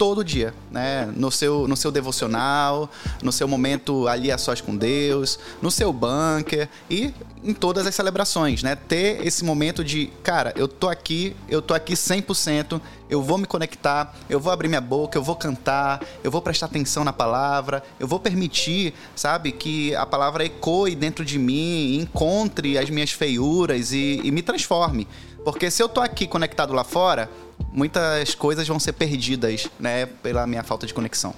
todo 0.00 0.24
dia, 0.24 0.54
né? 0.70 1.12
No 1.14 1.30
seu, 1.30 1.68
no 1.68 1.76
seu 1.76 1.92
devocional, 1.92 2.88
no 3.22 3.30
seu 3.30 3.46
momento 3.46 4.08
ali 4.08 4.32
a 4.32 4.38
sós 4.38 4.58
com 4.58 4.74
Deus, 4.74 5.38
no 5.60 5.70
seu 5.70 5.92
bunker 5.92 6.70
e 6.88 7.12
em 7.44 7.52
todas 7.52 7.86
as 7.86 7.94
celebrações, 7.94 8.62
né? 8.62 8.74
Ter 8.74 9.26
esse 9.26 9.44
momento 9.44 9.84
de, 9.84 10.06
cara, 10.22 10.54
eu 10.56 10.66
tô 10.66 10.88
aqui, 10.88 11.36
eu 11.50 11.60
tô 11.60 11.74
aqui 11.74 11.92
100%, 11.92 12.80
eu 13.10 13.22
vou 13.22 13.36
me 13.36 13.46
conectar, 13.46 14.14
eu 14.28 14.40
vou 14.40 14.50
abrir 14.50 14.68
minha 14.68 14.80
boca, 14.80 15.18
eu 15.18 15.22
vou 15.22 15.36
cantar, 15.36 16.02
eu 16.24 16.30
vou 16.30 16.40
prestar 16.40 16.66
atenção 16.66 17.04
na 17.04 17.12
palavra, 17.12 17.82
eu 17.98 18.08
vou 18.08 18.18
permitir, 18.18 18.94
sabe, 19.14 19.52
que 19.52 19.94
a 19.96 20.06
palavra 20.06 20.46
ecoe 20.46 20.94
dentro 20.94 21.26
de 21.26 21.38
mim, 21.38 21.96
encontre 22.00 22.78
as 22.78 22.88
minhas 22.88 23.10
feiuras 23.10 23.92
e, 23.92 24.20
e 24.24 24.30
me 24.30 24.40
transforme. 24.40 25.06
Porque 25.44 25.70
se 25.70 25.82
eu 25.82 25.88
tô 25.88 26.00
aqui 26.00 26.26
conectado 26.26 26.72
lá 26.72 26.84
fora, 26.84 27.28
muitas 27.72 28.34
coisas 28.34 28.66
vão 28.66 28.78
ser 28.78 28.92
perdidas, 28.92 29.68
né, 29.78 30.06
pela 30.06 30.46
minha 30.46 30.62
falta 30.62 30.86
de 30.86 30.94
conexão. 30.94 31.34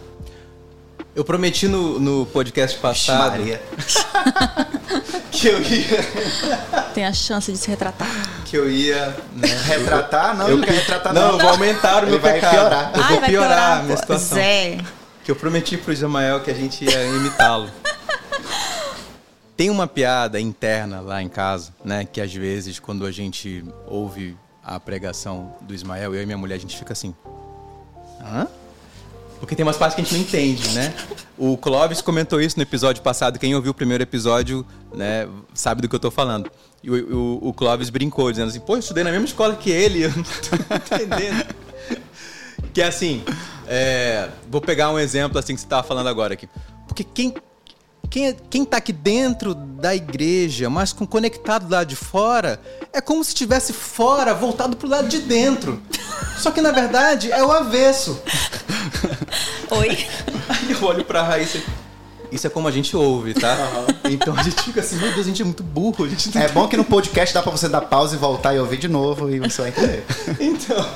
Eu 1.15 1.25
prometi 1.25 1.69
no, 1.69 2.01
no 2.01 2.27
podcast 2.27 2.79
passado 2.79 3.43
que 5.31 5.47
eu 5.47 5.61
ia. 5.61 6.05
Tem 6.95 7.05
a 7.05 7.13
chance 7.13 7.53
de 7.53 7.59
se 7.59 7.69
retratar. 7.69 8.09
Que 8.47 8.57
eu 8.57 8.71
ia. 8.71 9.15
Né, 9.35 9.49
retratar? 9.67 10.35
Não, 10.37 10.49
eu, 10.49 10.57
não 10.57 10.65
quer 10.65 10.73
retratar, 10.73 11.13
não. 11.13 11.23
Não, 11.23 11.33
eu 11.33 11.39
vou 11.39 11.51
aumentar 11.51 12.05
o 12.05 12.07
meu 12.07 12.19
vai 12.19 12.35
pecado. 12.35 12.53
Piorar. 12.53 12.93
Eu 12.95 13.03
Ai, 13.03 13.09
vou 13.09 13.21
piorar, 13.21 13.29
piorar 13.29 13.79
a 13.79 13.83
minha 13.83 13.97
situação. 13.97 14.39
Zé. 14.39 14.79
Que 15.23 15.31
eu 15.31 15.37
prometi 15.37 15.77
pro 15.77 15.93
Ismael 15.93 16.41
que 16.41 16.51
a 16.51 16.55
gente 16.55 16.85
ia 16.85 17.05
imitá-lo. 17.05 17.71
Tem 19.57 19.71
uma 19.71 19.87
piada 19.87 20.41
interna 20.41 21.01
lá 21.01 21.23
em 21.23 21.29
casa, 21.29 21.75
né? 21.85 22.05
Que 22.05 22.21
às 22.21 22.33
vezes, 22.33 22.79
quando 22.79 23.05
a 23.05 23.11
gente 23.11 23.65
ouve 23.87 24.37
a 24.65 24.79
pregação 24.81 25.55
do 25.61 25.75
Ismael, 25.75 26.15
eu 26.15 26.23
e 26.23 26.27
minha 26.27 26.39
mulher, 26.39 26.55
a 26.55 26.59
gente 26.59 26.77
fica 26.77 26.93
assim. 26.93 27.15
Hã? 28.21 28.47
Porque 29.41 29.57
tem 29.57 29.65
umas 29.65 29.77
partes 29.77 29.97
que 29.97 30.01
a 30.01 30.05
gente 30.05 30.15
não 30.15 30.21
entende, 30.21 30.69
né? 30.69 30.95
O 31.37 31.57
Clóvis 31.57 32.01
comentou 32.01 32.41
isso 32.41 32.57
no 32.57 32.63
episódio 32.63 33.03
passado. 33.03 33.41
Quem 33.41 33.55
ouviu 33.57 33.73
o 33.73 33.75
primeiro 33.75 34.01
episódio, 34.01 34.65
né, 34.95 35.29
sabe 35.53 35.83
do 35.83 35.89
que 35.89 35.97
eu 35.97 36.01
tô 36.01 36.13
falando. 36.13 36.49
E 36.81 36.89
o, 36.89 37.17
o, 37.17 37.49
o 37.49 37.53
Clóvis 37.53 37.91
brincou, 37.91 38.31
dizendo 38.31 38.51
assim: 38.51 38.61
pô, 38.61 38.75
eu 38.75 38.79
estudei 38.79 39.03
na 39.03 39.11
mesma 39.11 39.27
escola 39.27 39.57
que 39.57 39.69
ele, 39.69 40.05
eu 40.05 40.11
não 40.11 40.23
tô 40.23 40.95
entendendo. 40.97 41.55
que 42.73 42.81
é 42.81 42.87
assim, 42.87 43.25
é, 43.67 44.29
vou 44.49 44.61
pegar 44.61 44.91
um 44.91 44.99
exemplo 44.99 45.37
assim 45.39 45.55
que 45.55 45.61
você 45.61 45.67
estava 45.67 45.83
falando 45.83 46.09
agora 46.09 46.35
aqui. 46.35 46.49
Porque 46.87 47.03
quem 47.03 47.35
quem, 48.13 48.29
é, 48.29 48.37
quem 48.51 48.63
tá 48.63 48.77
aqui 48.77 48.93
dentro 48.93 49.55
da 49.55 49.97
igreja, 49.97 50.69
mas 50.69 50.93
com 50.93 51.07
conectado 51.07 51.67
lá 51.71 51.83
de 51.83 51.97
fora, 51.97 52.61
é 52.93 53.01
como 53.01 53.25
se 53.25 53.31
estivesse 53.31 53.73
fora, 53.73 54.35
voltado 54.35 54.77
pro 54.77 54.87
lado 54.87 55.09
de 55.09 55.19
dentro. 55.21 55.81
Só 56.37 56.51
que 56.51 56.61
na 56.61 56.73
verdade 56.73 57.33
é 57.33 57.43
o 57.43 57.51
avesso. 57.51 58.21
Oi. 59.73 60.07
Aí 60.47 60.71
eu 60.71 60.85
olho 60.85 61.03
pra 61.07 61.23
Raíssa. 61.23 61.63
Isso 62.31 62.47
é 62.47 62.51
como 62.51 62.69
a 62.69 62.71
gente 62.71 62.95
ouve, 62.95 63.33
tá? 63.33 63.57
Uhum. 64.05 64.11
Então 64.11 64.37
a 64.39 64.43
gente 64.43 64.63
fica 64.63 64.81
assim, 64.81 64.97
meu 64.97 65.11
Deus, 65.15 65.21
a 65.21 65.29
gente 65.31 65.41
é 65.41 65.45
muito 65.47 65.63
burro. 65.63 66.07
é 66.35 66.49
bom 66.49 66.69
que 66.69 66.77
no 66.77 66.85
podcast 66.85 67.33
dá 67.33 67.41
pra 67.41 67.51
você 67.51 67.67
dar 67.67 67.81
pausa 67.81 68.15
e 68.15 68.19
voltar 68.19 68.55
e 68.55 68.59
ouvir 68.59 68.77
de 68.77 68.89
novo 68.89 69.31
e 69.31 69.41
você 69.41 69.63
vai 69.63 69.71
entender. 69.71 70.05
então. 70.39 70.87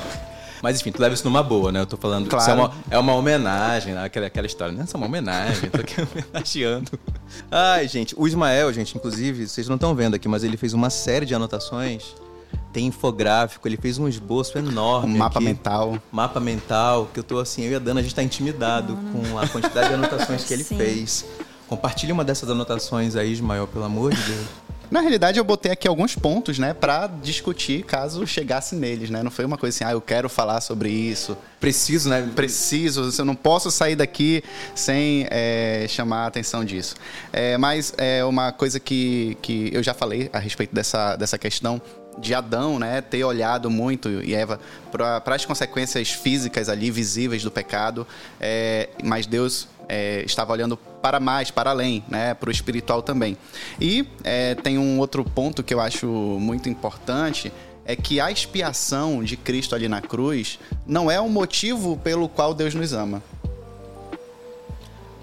Mas 0.63 0.81
enfim, 0.81 0.93
tu 0.93 1.01
leva 1.01 1.15
isso 1.15 1.25
numa 1.25 1.43
boa, 1.43 1.71
né? 1.73 1.81
Eu 1.81 1.87
tô 1.87 1.97
falando. 1.97 2.29
Claro. 2.29 2.43
Isso 2.43 2.51
é 2.51 2.55
uma, 2.55 2.73
é 2.91 2.99
uma 2.99 3.15
homenagem, 3.15 3.95
né? 3.95 4.05
aquela, 4.05 4.27
aquela 4.27 4.47
história. 4.47 4.73
Não, 4.73 4.85
isso 4.85 4.97
é 4.97 4.99
uma 4.99 5.07
homenagem, 5.07 5.71
tô 5.71 5.81
aqui 5.81 5.97
homenageando. 6.03 6.91
Ai, 7.51 7.87
gente, 7.89 8.15
o 8.17 8.27
Ismael, 8.27 8.73
gente, 8.73 8.97
inclusive, 8.97 9.47
vocês 9.49 9.69
não 9.69 9.77
estão 9.77 9.95
vendo 9.95 10.15
aqui, 10.15 10.29
mas 10.29 10.45
ele 10.45 10.57
fez 10.57 10.73
uma 10.73 10.91
série 10.91 11.27
de 11.27 11.35
anotações. 11.35 12.15
Tem 12.73 12.87
infográfico, 12.87 13.67
ele 13.67 13.77
fez 13.77 13.99
um 13.99 14.07
esboço 14.07 14.59
enorme. 14.59 15.15
Um 15.15 15.19
mapa 15.19 15.39
aqui. 15.39 15.45
mental. 15.45 15.99
Mapa 16.13 16.41
mental, 16.41 17.09
que 17.13 17.19
eu 17.21 17.25
tô 17.25 17.39
assim, 17.39 17.63
eu 17.65 17.73
e 17.73 17.75
a 17.75 17.79
Dana, 17.79 18.01
a 18.01 18.03
gente 18.03 18.15
tá 18.15 18.23
intimidado 18.23 18.97
com 19.13 19.39
a 19.39 19.49
quantidade 19.49 19.89
de 19.89 19.95
anotações 19.95 20.45
que 20.45 20.53
ele 20.53 20.63
Sim. 20.65 20.77
fez. 20.77 21.25
Compartilhe 21.69 22.13
uma 22.13 22.23
dessas 22.23 22.49
anotações 22.51 23.17
aí, 23.17 23.33
Ismael, 23.33 23.67
pelo 23.67 23.85
amor 23.85 24.15
de 24.15 24.23
Deus. 24.23 24.47
Na 24.91 25.01
realidade, 25.01 25.39
eu 25.39 25.45
botei 25.45 25.73
aqui 25.73 25.89
alguns 25.89 26.15
pontos, 26.15 26.59
né, 26.59 26.73
para 26.73 27.09
discutir 27.23 27.85
caso 27.85 28.27
chegasse 28.27 28.75
neles, 28.77 29.11
né? 29.11 29.23
Não 29.23 29.31
foi 29.31 29.45
uma 29.45 29.59
coisa 29.59 29.75
assim, 29.75 29.85
ah, 29.85 29.93
eu 29.93 30.01
quero 30.01 30.29
falar 30.29 30.61
sobre 30.61 30.89
isso. 30.89 31.37
Preciso, 31.59 32.09
né? 32.09 32.31
Preciso, 32.35 33.11
eu 33.19 33.25
não 33.25 33.35
posso 33.35 33.71
sair 33.71 33.97
daqui 33.97 34.45
sem 34.75 35.27
é, 35.31 35.87
chamar 35.89 36.25
a 36.25 36.27
atenção 36.27 36.65
disso. 36.65 36.95
É, 37.33 37.57
mas 37.59 37.93
é 37.97 38.25
uma 38.25 38.53
coisa 38.53 38.79
que, 38.79 39.37
que 39.43 39.71
eu 39.73 39.83
já 39.83 39.93
falei 39.93 40.31
a 40.33 40.39
respeito 40.39 40.75
dessa, 40.75 41.17
dessa 41.17 41.37
questão 41.37 41.81
de 42.19 42.35
Adão, 42.35 42.79
né, 42.79 43.01
ter 43.01 43.25
olhado 43.25 43.71
muito 43.71 44.09
e 44.09 44.35
Eva 44.35 44.59
para 44.91 45.35
as 45.35 45.45
consequências 45.45 46.11
físicas 46.11 46.69
ali 46.69 46.91
visíveis 46.91 47.43
do 47.43 47.51
pecado, 47.51 48.07
é, 48.41 48.89
mas 49.05 49.27
Deus 49.27 49.69
é, 49.89 50.23
estava 50.25 50.53
olhando 50.53 50.77
para 50.77 51.21
mais, 51.21 51.51
para 51.51 51.71
além, 51.71 52.03
né, 52.09 52.35
para 52.35 52.49
o 52.49 52.53
espiritual 52.53 53.03
também. 53.03 53.37
E 53.81 54.09
é, 54.25 54.55
tem 54.55 54.79
um 54.79 54.99
outro 54.99 55.25
ponto 55.25 55.63
que 55.63 55.75
eu 55.75 55.81
acho 55.81 56.07
muito 56.07 56.69
importante 56.69 57.53
é 57.85 57.95
que 57.95 58.19
a 58.19 58.31
expiação 58.31 59.23
de 59.23 59.37
Cristo 59.37 59.75
ali 59.75 59.89
na 59.89 60.01
cruz 60.01 60.59
não 60.85 61.09
é 61.11 61.21
o 61.21 61.29
motivo 61.29 61.97
pelo 61.97 62.29
qual 62.29 62.53
Deus 62.53 62.75
nos 62.75 62.93
ama. 62.93 63.23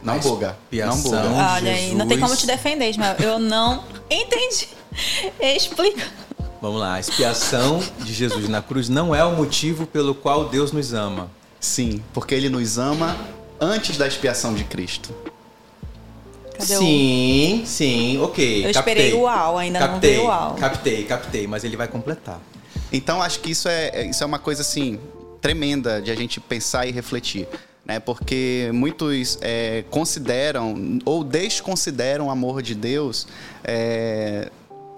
Não 0.02 0.20
buga. 0.20 0.58
Não 0.72 1.02
buga. 1.02 1.22
Olha 1.54 1.72
aí, 1.72 1.94
não 1.96 2.08
tem 2.08 2.20
como 2.20 2.36
te 2.36 2.46
defender, 2.46 2.90
Ismael. 2.90 3.16
Eu 3.20 3.40
não 3.40 3.84
entendi. 4.10 4.68
Explica. 5.40 6.06
Vamos 6.64 6.80
lá. 6.80 6.94
A 6.94 7.00
expiação 7.02 7.84
de 8.06 8.14
Jesus 8.14 8.48
na 8.48 8.62
cruz 8.62 8.88
não 8.88 9.14
é 9.14 9.22
o 9.22 9.36
motivo 9.36 9.86
pelo 9.86 10.16
qual 10.16 10.48
Deus 10.48 10.72
nos 10.72 10.94
ama. 10.94 11.30
Sim, 11.60 12.02
porque 12.14 12.34
ele 12.34 12.48
nos 12.48 12.78
ama 12.78 13.18
antes 13.60 13.98
da 13.98 14.08
expiação 14.08 14.54
de 14.54 14.64
Cristo. 14.64 15.14
Cadê 16.54 16.78
sim, 16.78 17.64
o... 17.64 17.68
sim, 17.68 18.18
ok. 18.22 18.66
Eu 18.66 18.72
captei. 18.72 18.94
esperei 18.94 19.14
o 19.14 19.24
uau, 19.24 19.58
ainda 19.58 19.78
captei, 19.78 19.94
não 19.94 20.00
veio 20.00 20.22
o 20.24 20.28
uau. 20.28 20.56
Captei, 20.56 21.04
captei, 21.04 21.48
mas 21.48 21.66
ele 21.66 21.76
vai 21.76 21.90
completar. 21.90 22.40
Então 22.94 23.22
acho 23.22 23.42
que 23.42 23.52
isso 23.52 23.68
é, 23.68 23.90
é, 23.90 24.06
isso 24.06 24.24
é 24.24 24.26
uma 24.26 24.40
coisa 24.40 24.62
assim 24.62 24.98
tremenda 25.42 26.02
de 26.02 26.12
a 26.12 26.16
gente 26.16 26.40
pensar 26.40 26.86
e 26.86 26.92
refletir. 26.92 27.46
Né, 27.86 28.00
porque 28.00 28.72
muitos 28.74 29.38
é, 29.42 29.84
consideram 29.90 31.02
ou 31.04 31.22
desconsideram 31.22 32.28
o 32.28 32.32
amor 32.32 32.62
de 32.62 32.74
Deus 32.74 33.28
é, 33.62 34.50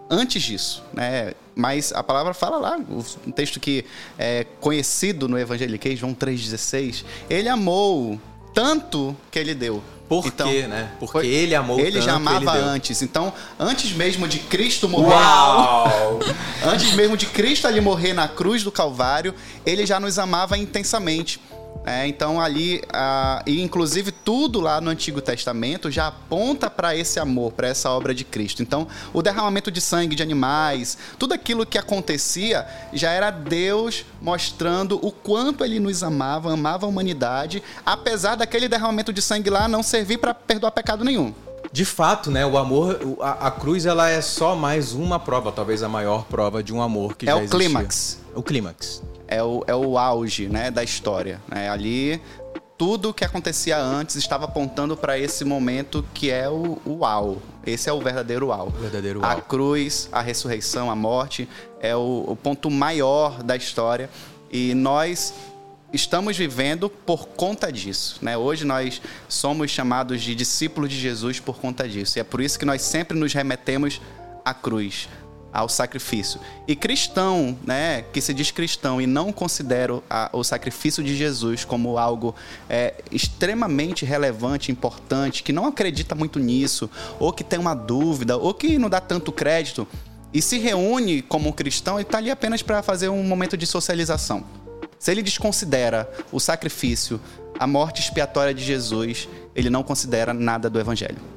antes 0.10 0.42
disso. 0.44 0.84
Né? 0.94 1.34
Mas 1.56 1.94
a 1.94 2.04
palavra 2.04 2.34
fala 2.34 2.58
lá, 2.58 2.78
um 3.26 3.32
texto 3.32 3.60
que 3.60 3.86
é 4.18 4.46
conhecido 4.60 5.28
no 5.28 5.40
Evangeliquez, 5.40 6.00
João 6.00 6.14
3,16, 6.14 7.06
ele 7.30 7.48
amou 7.48 8.20
tanto 8.54 9.16
que 9.32 9.40
ele 9.40 9.54
deu. 9.54 9.82
Por 10.08 10.28
então, 10.28 10.48
quê, 10.48 10.68
né? 10.68 10.92
Porque 11.00 11.14
foi, 11.14 11.28
ele 11.28 11.56
amou 11.56 11.80
Ele 11.80 12.00
já 12.00 12.14
amava 12.14 12.58
ele 12.58 12.68
antes. 12.68 13.02
Então, 13.02 13.34
antes 13.60 13.92
mesmo 13.92 14.28
de 14.28 14.38
Cristo 14.38 14.88
morrer. 14.88 15.16
Uau! 15.16 16.20
antes 16.64 16.94
mesmo 16.94 17.18
de 17.18 17.26
Cristo 17.26 17.68
ali 17.68 17.82
morrer 17.82 18.14
na 18.14 18.28
cruz 18.28 18.64
do 18.64 18.72
Calvário, 18.72 19.34
ele 19.66 19.84
já 19.84 20.00
nos 20.00 20.20
amava 20.20 20.58
intensamente. 20.58 21.42
É, 21.86 22.08
então 22.08 22.40
ali, 22.42 22.82
a, 22.92 23.44
e 23.46 23.62
inclusive 23.62 24.12
tudo 24.26 24.60
lá 24.60 24.82
no 24.82 24.90
Antigo 24.90 25.22
Testamento 25.22 25.92
já 25.92 26.08
aponta 26.08 26.68
para 26.68 26.96
esse 26.96 27.20
amor, 27.20 27.54
para 27.54 27.68
essa 27.68 27.92
obra 27.92 28.14
de 28.14 28.26
Cristo. 28.26 28.64
Então, 28.64 28.88
o 29.14 29.22
derramamento 29.22 29.70
de 29.70 29.80
sangue 29.80 30.16
de 30.16 30.24
animais, 30.24 30.98
tudo 31.20 31.36
aquilo 31.36 31.66
que 31.66 31.78
acontecia 31.78 32.68
já 32.92 33.12
era 33.12 33.30
Deus 33.30 34.04
mostrando 34.20 35.00
o 35.06 35.12
quanto 35.12 35.64
ele 35.64 35.80
nos 35.80 36.02
amava, 36.02 36.52
amava 36.52 36.88
a 36.88 36.90
humanidade, 36.90 37.62
apesar 37.86 38.36
daquele 38.36 38.68
derramamento 38.68 39.14
de 39.14 39.22
sangue 39.22 39.52
lá 39.52 39.68
não 39.68 39.84
servir 39.84 40.18
para 40.18 40.34
perdoar 40.34 40.72
pecado 40.72 41.06
nenhum. 41.06 41.32
De 41.72 41.86
fato, 41.86 42.32
né, 42.32 42.46
o 42.46 42.58
amor, 42.58 43.00
a, 43.20 43.48
a, 43.48 43.52
cruz 43.52 43.86
ela 43.86 44.10
é 44.10 44.22
só 44.22 44.56
mais 44.56 44.94
uma 44.94 45.20
prova, 45.20 45.52
talvez 45.52 45.84
a 45.84 45.90
maior 45.90 46.24
prova 46.26 46.64
de 46.64 46.74
um 46.74 46.82
amor 46.82 47.16
que 47.16 47.28
é 47.28 47.32
já 47.32 47.38
existia. 47.38 47.54
É 47.54 47.58
o 47.58 47.60
clímax. 47.60 48.20
O 48.34 48.44
clímax 48.44 49.04
é 49.28 49.44
o, 49.44 49.64
é 49.68 49.76
o 49.76 49.98
auge 49.98 50.48
né, 50.48 50.72
da 50.72 50.84
história. 50.84 51.42
Né? 51.48 51.70
Ali, 51.70 52.22
tudo 52.78 53.14
que 53.14 53.24
acontecia 53.24 53.78
antes 53.78 54.16
estava 54.16 54.46
apontando 54.46 54.98
para 54.98 55.18
esse 55.18 55.46
momento 55.46 56.06
que 56.14 56.30
é 56.30 56.50
o, 56.50 56.78
o 56.86 56.98
uau. 57.00 57.42
Esse 57.66 57.90
é 57.90 57.94
o 57.94 58.02
verdadeiro 58.02 58.48
uau. 58.48 58.68
O 58.68 58.82
verdadeiro 58.82 59.22
uau. 59.22 59.32
A 59.32 59.42
cruz, 59.42 60.10
a 60.12 60.22
ressurreição, 60.22 60.92
a 60.92 60.96
morte 60.96 61.48
é 61.80 61.96
o, 61.96 62.26
o 62.28 62.36
ponto 62.36 62.70
maior 62.70 63.42
da 63.42 63.56
história. 63.56 64.10
E 64.52 64.74
nós 64.74 65.34
estamos 65.94 66.38
vivendo 66.38 66.90
por 66.90 67.28
conta 67.30 67.72
disso. 67.72 68.20
Né? 68.22 68.38
Hoje 68.38 68.66
nós 68.66 69.02
somos 69.30 69.72
chamados 69.72 70.22
de 70.22 70.36
discípulos 70.36 70.90
de 70.90 71.00
Jesus 71.00 71.40
por 71.40 71.58
conta 71.58 71.88
disso. 71.88 72.18
E 72.18 72.22
é 72.22 72.24
por 72.24 72.42
isso 72.42 72.60
que 72.60 72.66
nós 72.66 72.82
sempre 72.82 73.18
nos 73.18 73.34
remetemos 73.34 74.02
à 74.44 74.54
cruz, 74.54 75.08
ao 75.56 75.70
sacrifício. 75.70 76.40
E 76.68 76.76
cristão, 76.76 77.58
né, 77.64 78.04
que 78.12 78.20
se 78.20 78.34
diz 78.34 78.52
cristão 78.52 79.00
e 79.00 79.08
não 79.08 79.32
considera 79.32 80.02
o 80.34 80.44
sacrifício 80.44 81.02
de 81.02 81.16
Jesus 81.16 81.64
como 81.64 81.98
algo 81.98 82.36
é, 82.70 82.96
extremamente 83.10 84.04
relevante, 84.04 84.70
importante, 84.70 85.42
que 85.42 85.54
não 85.54 85.66
acredita 85.66 86.14
muito 86.14 86.40
nisso, 86.40 86.90
ou 87.18 87.32
que 87.32 87.44
tem 87.44 87.58
uma 87.58 87.74
dúvida, 87.74 88.36
ou 88.36 88.54
que 88.54 88.78
não 88.78 88.90
dá 88.90 89.00
tanto 89.00 89.32
crédito, 89.32 89.88
e 90.34 90.42
se 90.42 90.60
reúne 90.60 91.22
como 91.22 91.54
cristão, 91.54 91.96
ele 91.96 92.04
está 92.04 92.18
ali 92.18 92.30
apenas 92.30 92.62
para 92.62 92.84
fazer 92.84 93.08
um 93.08 93.24
momento 93.24 93.56
de 93.56 93.66
socialização. 93.66 94.44
Se 95.00 95.10
ele 95.10 95.24
desconsidera 95.24 96.12
o 96.32 96.40
sacrifício, 96.40 97.22
a 97.58 97.66
morte 97.66 98.02
expiatória 98.02 98.54
de 98.54 98.62
Jesus, 98.62 99.30
ele 99.56 99.70
não 99.70 99.84
considera 99.84 100.34
nada 100.34 100.70
do 100.70 100.78
evangelho 100.78 101.35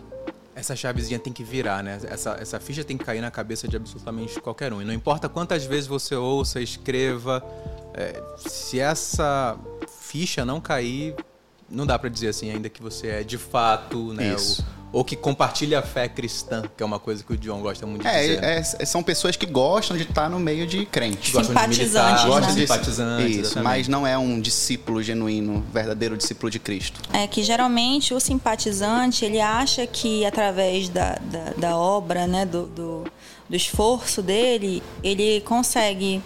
essa 0.58 0.74
chavezinha 0.74 1.20
tem 1.20 1.32
que 1.32 1.44
virar, 1.44 1.84
né? 1.84 2.00
Essa, 2.04 2.36
essa 2.40 2.58
ficha 2.58 2.82
tem 2.82 2.98
que 2.98 3.04
cair 3.04 3.20
na 3.20 3.30
cabeça 3.30 3.68
de 3.68 3.76
absolutamente 3.76 4.40
qualquer 4.40 4.72
um. 4.72 4.82
E 4.82 4.84
não 4.84 4.92
importa 4.92 5.28
quantas 5.28 5.64
vezes 5.64 5.86
você 5.86 6.16
ouça, 6.16 6.60
escreva, 6.60 7.44
é, 7.94 8.20
se 8.36 8.80
essa 8.80 9.56
ficha 10.00 10.44
não 10.44 10.60
cair, 10.60 11.14
não 11.70 11.86
dá 11.86 11.96
para 11.96 12.08
dizer 12.08 12.28
assim 12.28 12.50
ainda 12.50 12.68
que 12.68 12.82
você 12.82 13.06
é 13.06 13.22
de 13.22 13.38
fato, 13.38 14.12
né? 14.12 14.34
Isso. 14.34 14.62
O, 14.62 14.77
ou 14.92 15.04
que 15.04 15.16
compartilha 15.16 15.80
a 15.80 15.82
fé 15.82 16.08
cristã, 16.08 16.62
que 16.76 16.82
é 16.82 16.86
uma 16.86 16.98
coisa 16.98 17.22
que 17.22 17.32
o 17.32 17.36
John 17.36 17.60
gosta 17.60 17.86
muito 17.86 18.02
de 18.02 18.08
é, 18.08 18.20
dizer. 18.20 18.40
Né? 18.40 18.58
É, 18.58 18.62
são 18.62 19.02
pessoas 19.02 19.36
que 19.36 19.46
gostam 19.46 19.96
de 19.96 20.04
estar 20.04 20.28
no 20.28 20.38
meio 20.40 20.66
de 20.66 20.86
crentes. 20.86 21.32
Gostam 21.32 21.54
simpatizantes, 21.54 22.22
de 22.22 22.28
militar, 22.28 22.40
né? 22.40 22.46
de 22.46 22.60
simpatizantes. 22.60 23.30
Isso, 23.30 23.40
exatamente. 23.40 23.64
mas 23.64 23.88
não 23.88 24.06
é 24.06 24.16
um 24.16 24.40
discípulo 24.40 25.02
genuíno, 25.02 25.64
verdadeiro 25.72 26.16
discípulo 26.16 26.50
de 26.50 26.58
Cristo. 26.58 27.00
É 27.12 27.26
que 27.26 27.42
geralmente 27.42 28.14
o 28.14 28.20
simpatizante, 28.20 29.24
ele 29.24 29.40
acha 29.40 29.86
que 29.86 30.24
através 30.24 30.88
da, 30.88 31.18
da, 31.20 31.52
da 31.56 31.76
obra, 31.76 32.26
né, 32.26 32.46
do, 32.46 32.66
do, 32.66 33.04
do 33.48 33.56
esforço 33.56 34.22
dele, 34.22 34.82
ele 35.02 35.40
consegue 35.42 36.22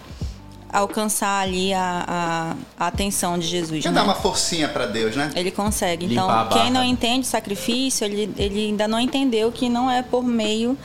alcançar 0.73 1.41
ali 1.41 1.71
a, 1.71 2.03
a, 2.07 2.85
a 2.85 2.87
atenção 2.87 3.37
de 3.37 3.45
Jesus. 3.45 3.83
Quer 3.83 3.89
né? 3.89 3.95
dar 3.95 4.03
uma 4.03 4.15
forcinha 4.15 4.67
para 4.67 4.87
Deus, 4.87 5.15
né? 5.15 5.31
Ele 5.35 5.51
consegue. 5.51 6.07
Então, 6.07 6.27
quem 6.49 6.71
não 6.71 6.83
entende 6.83 7.27
o 7.27 7.29
sacrifício, 7.29 8.03
ele, 8.03 8.33
ele 8.35 8.65
ainda 8.67 8.87
não 8.87 8.99
entendeu 8.99 9.51
que 9.51 9.69
não 9.69 9.89
é 9.89 10.01
por 10.01 10.23
meio 10.23 10.75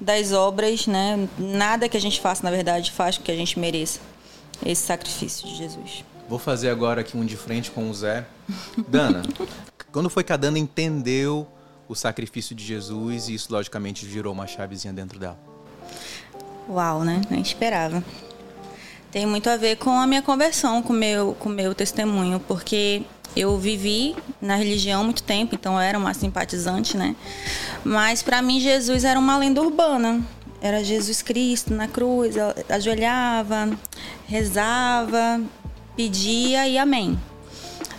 das 0.00 0.32
obras, 0.32 0.88
né? 0.88 1.28
Nada 1.38 1.88
que 1.88 1.96
a 1.96 2.00
gente 2.00 2.20
faça, 2.20 2.42
na 2.42 2.50
verdade, 2.50 2.90
faz 2.90 3.16
com 3.16 3.24
que 3.24 3.30
a 3.30 3.36
gente 3.36 3.58
mereça 3.58 4.00
esse 4.64 4.84
sacrifício 4.84 5.46
de 5.46 5.54
Jesus. 5.54 6.04
Vou 6.28 6.40
fazer 6.40 6.68
agora 6.68 7.02
aqui 7.02 7.16
um 7.16 7.24
de 7.24 7.36
frente 7.36 7.70
com 7.70 7.88
o 7.88 7.94
Zé. 7.94 8.26
Dana, 8.88 9.22
quando 9.92 10.10
foi 10.10 10.24
que 10.24 10.32
a 10.32 10.36
Dana 10.36 10.58
entendeu 10.58 11.46
o 11.88 11.94
sacrifício 11.94 12.54
de 12.54 12.64
Jesus 12.64 13.28
e 13.28 13.34
isso, 13.34 13.52
logicamente, 13.52 14.04
virou 14.04 14.32
uma 14.32 14.46
chavezinha 14.46 14.92
dentro 14.92 15.20
dela? 15.20 15.38
Uau, 16.68 17.04
né? 17.04 17.22
Nem 17.30 17.40
esperava 17.40 18.02
tem 19.16 19.24
muito 19.24 19.48
a 19.48 19.56
ver 19.56 19.76
com 19.76 19.98
a 19.98 20.06
minha 20.06 20.20
conversão, 20.20 20.82
com 20.82 20.92
meu, 20.92 21.34
o 21.40 21.48
meu 21.48 21.74
testemunho, 21.74 22.38
porque 22.38 23.00
eu 23.34 23.56
vivi 23.56 24.14
na 24.42 24.56
religião 24.56 25.02
muito 25.04 25.22
tempo, 25.22 25.54
então 25.54 25.72
eu 25.72 25.80
era 25.80 25.96
uma 25.96 26.12
simpatizante, 26.12 26.98
né? 26.98 27.16
Mas 27.82 28.22
para 28.22 28.42
mim 28.42 28.60
Jesus 28.60 29.04
era 29.04 29.18
uma 29.18 29.38
lenda 29.38 29.62
urbana. 29.62 30.20
Era 30.60 30.84
Jesus 30.84 31.22
Cristo 31.22 31.72
na 31.72 31.88
cruz, 31.88 32.34
ajoelhava, 32.68 33.70
rezava, 34.26 35.40
pedia 35.96 36.68
e 36.68 36.76
amém. 36.76 37.18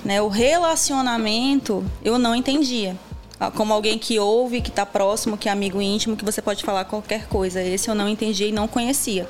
Né? 0.05 0.21
O 0.21 0.27
relacionamento 0.27 1.83
eu 2.03 2.19
não 2.19 2.35
entendia. 2.35 2.95
Ah, 3.39 3.51
como 3.51 3.71
alguém 3.71 3.99
que 3.99 4.17
ouve, 4.17 4.61
que 4.61 4.69
está 4.69 4.83
próximo, 4.83 5.37
que 5.37 5.47
é 5.47 5.51
amigo 5.51 5.79
íntimo, 5.79 6.17
que 6.17 6.25
você 6.25 6.41
pode 6.41 6.63
falar 6.63 6.85
qualquer 6.85 7.27
coisa. 7.27 7.61
Esse 7.61 7.87
eu 7.87 7.93
não 7.93 8.09
entendi 8.09 8.45
e 8.45 8.51
não 8.51 8.67
conhecia. 8.67 9.29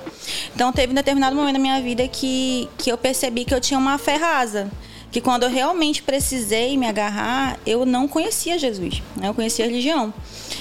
Então 0.56 0.72
teve 0.72 0.93
um 0.93 0.96
determinado 0.96 1.36
momento 1.36 1.56
da 1.56 1.60
minha 1.60 1.82
vida 1.82 2.08
que, 2.08 2.70
que 2.78 2.89
eu 2.89 2.98
percebi 2.98 3.43
que 3.43 3.54
eu 3.54 3.60
tinha 3.60 3.78
uma 3.78 3.98
fé 3.98 4.15
rasa. 4.15 4.72
Que 5.12 5.20
quando 5.20 5.43
eu 5.43 5.50
realmente 5.50 6.04
precisei 6.04 6.78
me 6.78 6.86
agarrar, 6.86 7.60
eu 7.65 7.86
não 7.86 8.08
conhecia 8.08 8.58
Jesus, 8.58 9.02
né? 9.15 9.30
eu 9.30 9.34
conhecia 9.34 9.65
a 9.65 9.67
religião. 9.67 10.13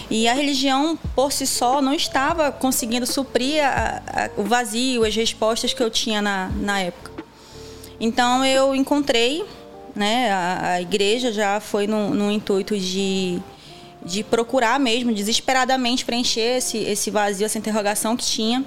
E 0.09 0.28
a 0.28 0.35
religião, 0.35 0.98
por 1.14 1.32
si 1.32 1.46
só, 1.46 1.82
não 1.82 1.92
estava 1.92 2.50
conseguindo 2.52 3.06
suprir 3.06 3.64
a, 3.64 4.02
a, 4.06 4.40
o 4.40 4.44
vazio, 4.44 5.04
as 5.04 5.14
respostas 5.14 5.72
que 5.72 5.82
eu 5.82 5.90
tinha 5.90 6.22
na, 6.22 6.48
na 6.61 6.80
época. 6.80 7.12
Então 8.00 8.44
eu 8.44 8.74
encontrei 8.74 9.44
né? 9.96 10.30
A, 10.30 10.72
a 10.72 10.82
igreja 10.82 11.32
já 11.32 11.59
foi 11.59 11.87
no, 11.87 12.11
no 12.11 12.30
intuito 12.30 12.78
de, 12.78 13.40
de 14.04 14.22
procurar 14.22 14.78
mesmo, 14.78 15.12
desesperadamente 15.12 16.04
preencher 16.04 16.59
esse, 16.59 16.78
esse 16.78 17.11
vazio, 17.11 17.46
essa 17.46 17.59
interrogação 17.59 18.16
que 18.16 18.24
tinha. 18.24 18.64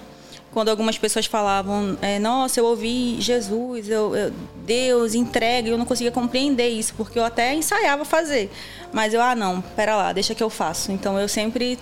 Quando 0.52 0.70
algumas 0.70 0.98
pessoas 0.98 1.28
falavam, 1.28 1.96
é, 2.02 2.18
nossa, 2.18 2.60
eu 2.60 2.65
ouvi 2.65 3.22
Jesus, 3.22 3.88
eu, 3.88 4.15
eu, 4.15 4.34
Deus, 4.65 5.13
entrega, 5.13 5.70
eu 5.70 5.78
não 5.78 5.86
conseguia 5.86 6.12
compreender 6.12 6.70
isso, 6.70 6.96
porque 6.98 7.20
eu 7.20 7.24
até 7.24 7.54
ensaiava 7.54 8.04
fazer. 8.04 8.50
Mas 8.92 9.13
eu, 9.13 9.22
ah, 9.22 9.36
não, 9.36 9.62
pera 9.62 9.96
lá, 9.96 10.12
deixa 10.12 10.34
que 10.34 10.42
eu 10.42 10.50
faço. 10.50 10.92
Então 10.92 11.20
eu 11.20 11.28
sempre 11.28 11.78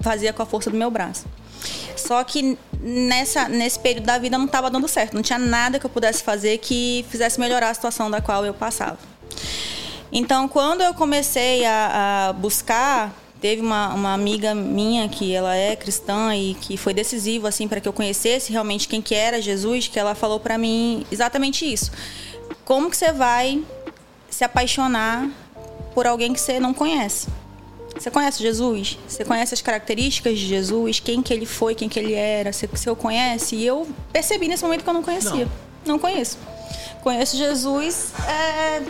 fazia 0.00 0.30
com 0.30 0.42
a 0.42 0.46
força 0.46 0.70
do 0.70 0.76
meu 0.76 0.90
braço. 0.90 1.24
Só 1.96 2.22
que 2.24 2.58
nessa, 2.80 3.48
nesse 3.48 3.78
período 3.78 4.06
da 4.06 4.18
vida 4.18 4.36
não 4.36 4.46
estava 4.46 4.70
dando 4.70 4.88
certo. 4.88 5.14
Não 5.14 5.22
tinha 5.22 5.38
nada 5.38 5.78
que 5.78 5.86
eu 5.86 5.90
pudesse 5.90 6.22
fazer 6.22 6.58
que 6.58 7.04
fizesse 7.08 7.38
melhorar 7.38 7.70
a 7.70 7.74
situação 7.74 8.10
da 8.10 8.20
qual 8.20 8.44
eu 8.44 8.52
passava. 8.52 8.98
Então, 10.10 10.46
quando 10.46 10.82
eu 10.82 10.92
comecei 10.92 11.64
a, 11.64 12.28
a 12.28 12.32
buscar, 12.34 13.14
teve 13.40 13.62
uma, 13.62 13.94
uma, 13.94 14.12
amiga 14.12 14.54
minha 14.54 15.08
que 15.08 15.34
ela 15.34 15.56
é 15.56 15.74
cristã 15.74 16.36
e 16.36 16.54
que 16.54 16.76
foi 16.76 16.92
decisivo 16.92 17.46
assim 17.46 17.66
para 17.66 17.80
que 17.80 17.88
eu 17.88 17.92
conhecesse 17.92 18.52
realmente 18.52 18.86
quem 18.86 19.00
que 19.00 19.14
era 19.14 19.40
Jesus, 19.40 19.88
que 19.88 19.98
ela 19.98 20.14
falou 20.14 20.38
para 20.38 20.58
mim 20.58 21.06
exatamente 21.10 21.70
isso. 21.70 21.90
Como 22.64 22.90
que 22.90 22.96
você 22.96 23.10
vai 23.10 23.64
se 24.28 24.44
apaixonar 24.44 25.28
por 25.94 26.06
alguém 26.06 26.32
que 26.32 26.40
você 26.40 26.60
não 26.60 26.74
conhece? 26.74 27.26
Você 28.02 28.10
conhece 28.10 28.42
Jesus? 28.42 28.98
Você 29.06 29.24
conhece 29.24 29.54
as 29.54 29.62
características 29.62 30.36
de 30.36 30.44
Jesus? 30.44 30.98
Quem 30.98 31.22
que 31.22 31.32
ele 31.32 31.46
foi? 31.46 31.72
Quem 31.72 31.88
que 31.88 32.00
ele 32.00 32.14
era? 32.14 32.52
Você, 32.52 32.66
você 32.66 32.90
o 32.90 32.96
conhece? 32.96 33.54
E 33.54 33.64
eu 33.64 33.86
percebi 34.12 34.48
nesse 34.48 34.64
momento 34.64 34.82
que 34.82 34.90
eu 34.90 34.94
não 34.94 35.04
conhecia. 35.04 35.44
Não, 35.84 35.92
não 35.92 35.98
conheço. 36.00 36.36
Conheço 37.00 37.36
Jesus 37.36 38.12
é, 38.26 38.82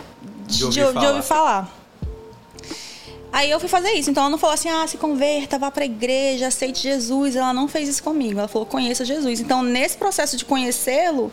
de, 0.47 0.63
ouvir, 0.63 0.93
de, 0.93 0.99
de 0.99 1.05
ouvir 1.05 1.21
falar. 1.21 1.71
Aí 3.31 3.51
eu 3.51 3.59
fui 3.59 3.69
fazer 3.69 3.91
isso. 3.91 4.09
Então 4.09 4.23
ela 4.23 4.31
não 4.31 4.39
falou 4.39 4.55
assim, 4.55 4.67
ah, 4.67 4.87
se 4.87 4.97
converta, 4.97 5.59
vá 5.59 5.69
para 5.69 5.83
a 5.83 5.85
igreja, 5.85 6.47
aceite 6.47 6.81
Jesus. 6.81 7.35
Ela 7.35 7.53
não 7.53 7.67
fez 7.67 7.87
isso 7.87 8.01
comigo. 8.01 8.39
Ela 8.39 8.47
falou, 8.47 8.65
conheça 8.65 9.05
Jesus. 9.05 9.39
Então, 9.39 9.61
nesse 9.61 9.95
processo 9.95 10.35
de 10.35 10.43
conhecê-lo, 10.43 11.31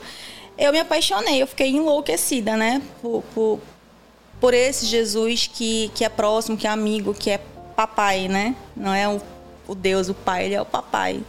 eu 0.58 0.70
me 0.70 0.80
apaixonei. 0.80 1.40
Eu 1.40 1.46
fiquei 1.46 1.70
enlouquecida, 1.70 2.58
né? 2.58 2.82
Por, 3.00 3.24
por, 3.34 3.58
por 4.38 4.52
esse 4.52 4.84
Jesus 4.84 5.46
que, 5.50 5.90
que 5.94 6.04
é 6.04 6.10
próximo, 6.10 6.58
que 6.58 6.66
é 6.66 6.70
amigo, 6.70 7.14
que 7.14 7.30
é 7.30 7.40
papai, 7.80 8.28
né? 8.28 8.54
Não 8.76 8.92
é 8.92 9.08
o, 9.08 9.18
o 9.66 9.74
Deus, 9.74 10.10
o 10.10 10.14
pai, 10.14 10.46
ele 10.46 10.54
é 10.54 10.60
o 10.60 10.66
papai. 10.66 11.22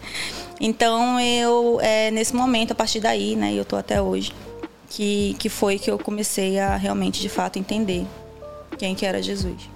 Então, 0.59 1.17
eu, 1.17 1.79
é, 1.81 2.11
nesse 2.11 2.35
momento, 2.35 2.71
a 2.71 2.75
partir 2.75 2.99
daí, 2.99 3.37
né? 3.37 3.53
E 3.53 3.57
eu 3.57 3.63
tô 3.63 3.77
até 3.77 4.01
hoje 4.01 4.33
que, 4.89 5.33
que 5.39 5.47
foi 5.47 5.79
que 5.79 5.89
eu 5.89 5.97
comecei 5.97 6.59
a 6.59 6.75
realmente, 6.75 7.21
de 7.21 7.29
fato, 7.29 7.57
entender 7.57 8.05
quem 8.77 8.93
que 8.93 9.05
era 9.05 9.21
Jesus. 9.21 9.69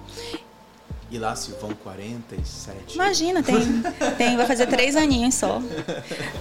E 1.08 1.18
lá 1.18 1.34
se 1.34 1.52
vão 1.52 1.70
47? 1.70 2.94
Imagina, 2.94 3.42
tem, 3.42 3.56
tem 4.18 4.36
vai 4.36 4.44
fazer 4.44 4.66
três 4.66 4.96
aninhos 4.96 5.36
só. 5.36 5.62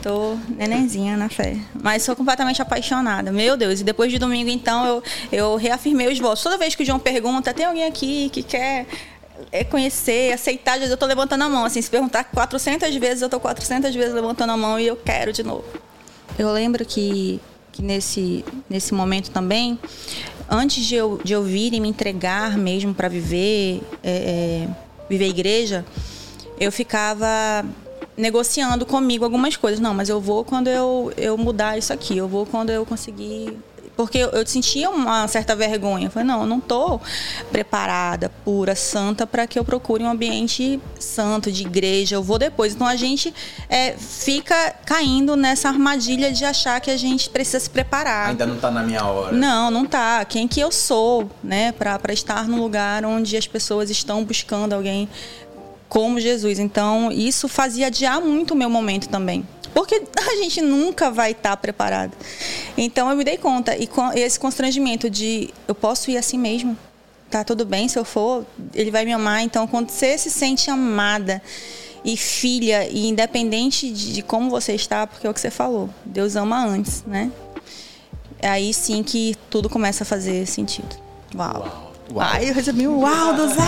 Tô 0.02 0.36
nenenzinha 0.50 1.16
na 1.16 1.30
fé. 1.30 1.58
Mas 1.82 2.04
sou 2.04 2.16
completamente 2.16 2.62
apaixonada. 2.62 3.32
Meu 3.32 3.56
Deus, 3.56 3.80
e 3.80 3.84
depois 3.84 4.12
de 4.12 4.18
domingo, 4.18 4.50
então, 4.50 4.86
eu, 4.86 5.04
eu 5.32 5.56
reafirmei 5.56 6.12
os 6.12 6.20
votos. 6.20 6.44
Toda 6.44 6.58
vez 6.58 6.76
que 6.76 6.82
o 6.82 6.86
João 6.86 7.00
pergunta, 7.00 7.54
tem 7.54 7.66
alguém 7.66 7.86
aqui 7.86 8.30
que 8.30 8.42
quer 8.42 8.88
é 9.52 9.64
conhecer, 9.64 10.34
aceitar, 10.34 10.82
eu 10.82 10.98
tô 10.98 11.06
levantando 11.06 11.44
a 11.44 11.50
mão. 11.50 11.66
Assim, 11.66 11.82
se 11.82 11.90
perguntar 11.90 12.24
400 12.26 12.96
vezes, 12.96 13.22
eu 13.22 13.30
tô 13.30 13.40
400 13.40 13.94
vezes 13.94 14.14
levantando 14.14 14.52
a 14.52 14.58
mão 14.58 14.80
e 14.80 14.88
eu 14.88 14.96
quero 14.96 15.34
de 15.34 15.44
novo. 15.44 15.66
Eu 16.38 16.52
lembro 16.52 16.86
que 16.86 17.40
que 17.76 17.82
nesse, 17.82 18.46
nesse 18.70 18.94
momento 18.94 19.30
também, 19.32 19.78
antes 20.50 20.86
de 20.86 20.96
eu, 20.96 21.20
de 21.22 21.34
eu 21.34 21.44
vir 21.44 21.74
e 21.74 21.80
me 21.82 21.90
entregar 21.90 22.58
mesmo 22.58 22.94
para 22.94 23.10
viver, 23.10 23.82
é, 24.02 24.12
é, 24.12 24.68
viver 25.10 25.26
a 25.26 25.28
igreja, 25.28 25.86
eu 26.58 26.72
ficava 26.72 27.66
negociando 28.16 28.86
comigo 28.86 29.26
algumas 29.26 29.58
coisas. 29.58 29.82
Não, 29.82 29.94
mas 29.94 30.08
eu 30.08 30.22
vou 30.22 30.46
quando 30.46 30.70
eu, 30.70 31.12
eu 31.18 31.38
mudar 31.38 31.78
isso 31.78 31.92
aqui, 31.92 32.16
eu 32.18 32.30
vou 32.30 32.46
quando 32.46 32.70
eu 32.70 32.86
conseguir 32.86 33.58
porque 33.96 34.18
eu, 34.18 34.30
eu 34.30 34.46
sentia 34.46 34.90
uma 34.90 35.28
certa 35.28 35.56
vergonha. 35.56 36.08
Eu 36.08 36.12
falei, 36.12 36.28
não, 36.28 36.42
eu 36.42 36.48
não 36.48 36.58
estou 36.58 37.02
preparada, 37.52 38.30
pura, 38.44 38.76
santa, 38.76 39.26
para 39.26 39.48
que 39.48 39.58
eu 39.58 39.64
procure 39.64 40.04
um 40.04 40.10
ambiente 40.10 40.80
santo, 41.00 41.52
de 41.52 41.64
igreja. 41.64 42.16
Eu 42.16 42.24
vou 42.24 42.38
depois. 42.38 42.74
Então 42.74 42.88
a 42.88 42.96
gente 42.96 43.34
é, 43.70 43.94
fica 43.98 44.76
caindo 44.86 45.36
nessa 45.36 45.70
armadilha 45.70 46.32
de 46.32 46.44
achar 46.44 46.80
que 46.82 46.92
a 46.92 46.98
gente 46.98 47.30
precisa 47.30 47.60
se 47.60 47.70
preparar. 47.70 48.30
Ainda 48.30 48.46
não 48.46 48.56
está 48.56 48.70
na 48.70 48.84
minha 48.84 49.04
hora. 49.06 49.32
Não, 49.32 49.72
não 49.72 49.84
está. 49.84 50.24
Quem 50.26 50.48
que 50.48 50.60
eu 50.60 50.72
sou, 50.72 51.30
né, 51.44 51.72
para 51.72 52.14
estar 52.14 52.48
no 52.48 52.58
lugar 52.58 53.06
onde 53.06 53.38
as 53.38 53.48
pessoas 53.48 53.90
estão 53.90 54.24
buscando 54.24 54.74
alguém 54.74 55.08
como 55.88 56.20
Jesus. 56.20 56.60
Então, 56.60 57.12
isso 57.12 57.48
fazia 57.48 57.88
adiar 57.88 58.20
muito 58.20 58.54
o 58.54 58.58
meu 58.58 58.70
momento 58.70 59.08
também. 59.08 59.48
Porque 59.76 60.02
a 60.18 60.36
gente 60.38 60.62
nunca 60.62 61.12
vai 61.12 61.32
estar 61.32 61.58
preparado. 61.58 62.14
Então 62.78 63.10
eu 63.10 63.18
me 63.18 63.26
dei 63.26 63.38
conta 63.38 63.76
e 63.78 63.86
com 63.86 64.10
esse 64.14 64.40
constrangimento 64.40 65.10
de 65.10 65.54
eu 65.68 65.76
posso 65.76 66.10
ir 66.10 66.18
assim 66.18 66.38
mesmo. 66.38 66.78
Tá 67.30 67.44
tudo 67.44 67.66
bem 67.66 67.90
se 67.90 68.00
eu 68.00 68.06
for, 68.06 68.46
ele 68.74 68.90
vai 68.90 69.04
me 69.04 69.12
amar. 69.12 69.44
Então 69.44 69.68
quando 69.68 69.90
você 69.90 70.18
se 70.18 70.32
sente 70.32 70.72
amada 70.72 71.42
e 72.06 72.16
filha 72.16 72.88
e 72.88 73.06
independente 73.08 73.92
de, 73.92 74.14
de 74.14 74.22
como 74.22 74.50
você 74.50 74.74
está, 74.74 75.06
porque 75.06 75.28
é 75.28 75.30
o 75.30 75.34
que 75.34 75.42
você 75.42 75.52
falou, 75.52 75.90
Deus 76.06 76.38
ama 76.38 76.66
antes, 76.66 77.04
né? 77.06 77.30
É 78.40 78.48
aí 78.48 78.74
sim 78.74 79.04
que 79.04 79.36
tudo 79.50 79.70
começa 79.70 80.04
a 80.04 80.06
fazer 80.06 80.46
sentido. 80.46 80.96
Uau. 81.36 81.92
uau. 82.14 82.26
Ai, 82.32 82.50
eu 82.50 82.54
recebi 82.54 82.88
um 82.88 83.02
uau 83.02 83.34
do 83.34 83.50
Zé. 83.50 83.62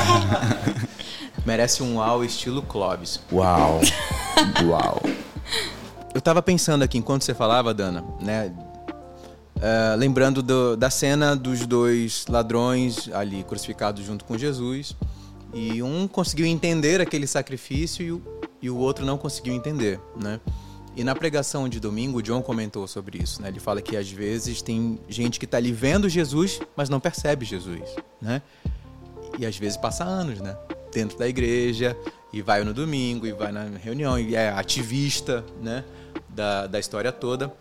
Merece 1.45 1.83
um 1.83 1.97
uau 1.97 2.23
estilo 2.23 2.61
Clóvis. 2.61 3.19
Uau. 3.29 3.81
uau. 4.65 5.01
Eu 6.17 6.21
tava 6.21 6.41
pensando 6.41 6.81
aqui 6.81 6.97
enquanto 6.97 7.21
você 7.21 7.35
falava, 7.35 7.75
Dana, 7.75 8.03
né? 8.19 8.51
Uh, 9.57 9.95
lembrando 9.99 10.41
do, 10.41 10.75
da 10.75 10.89
cena 10.89 11.35
dos 11.35 11.67
dois 11.67 12.25
ladrões 12.27 13.07
ali 13.13 13.43
crucificados 13.43 14.03
junto 14.03 14.25
com 14.25 14.35
Jesus. 14.35 14.95
E 15.53 15.83
um 15.83 16.07
conseguiu 16.07 16.47
entender 16.47 16.99
aquele 17.01 17.27
sacrifício 17.27 18.03
e 18.03 18.11
o, 18.11 18.21
e 18.59 18.67
o 18.67 18.77
outro 18.77 19.05
não 19.05 19.15
conseguiu 19.15 19.53
entender, 19.53 19.99
né? 20.19 20.39
E 20.95 21.03
na 21.03 21.13
pregação 21.13 21.69
de 21.69 21.79
domingo, 21.79 22.17
o 22.17 22.23
John 22.23 22.41
comentou 22.41 22.87
sobre 22.87 23.21
isso, 23.21 23.39
né? 23.39 23.49
Ele 23.49 23.59
fala 23.59 23.79
que 23.79 23.95
às 23.95 24.09
vezes 24.09 24.63
tem 24.63 24.99
gente 25.07 25.37
que 25.37 25.45
está 25.45 25.57
ali 25.57 25.71
vendo 25.71 26.09
Jesus, 26.09 26.59
mas 26.75 26.89
não 26.89 26.99
percebe 26.99 27.45
Jesus, 27.45 27.95
né? 28.19 28.41
E 29.37 29.45
às 29.45 29.55
vezes 29.55 29.77
passa 29.77 30.03
anos, 30.03 30.41
né? 30.41 30.57
Dentro 30.91 31.15
da 31.15 31.27
igreja, 31.27 31.95
e 32.33 32.41
vai 32.41 32.63
no 32.63 32.73
domingo, 32.73 33.27
e 33.27 33.31
vai 33.33 33.51
na 33.51 33.65
reunião, 33.65 34.17
e 34.17 34.35
é 34.35 34.49
ativista, 34.49 35.45
né? 35.61 35.83
Da, 36.29 36.67
da 36.67 36.79
história 36.79 37.11
toda, 37.11 37.53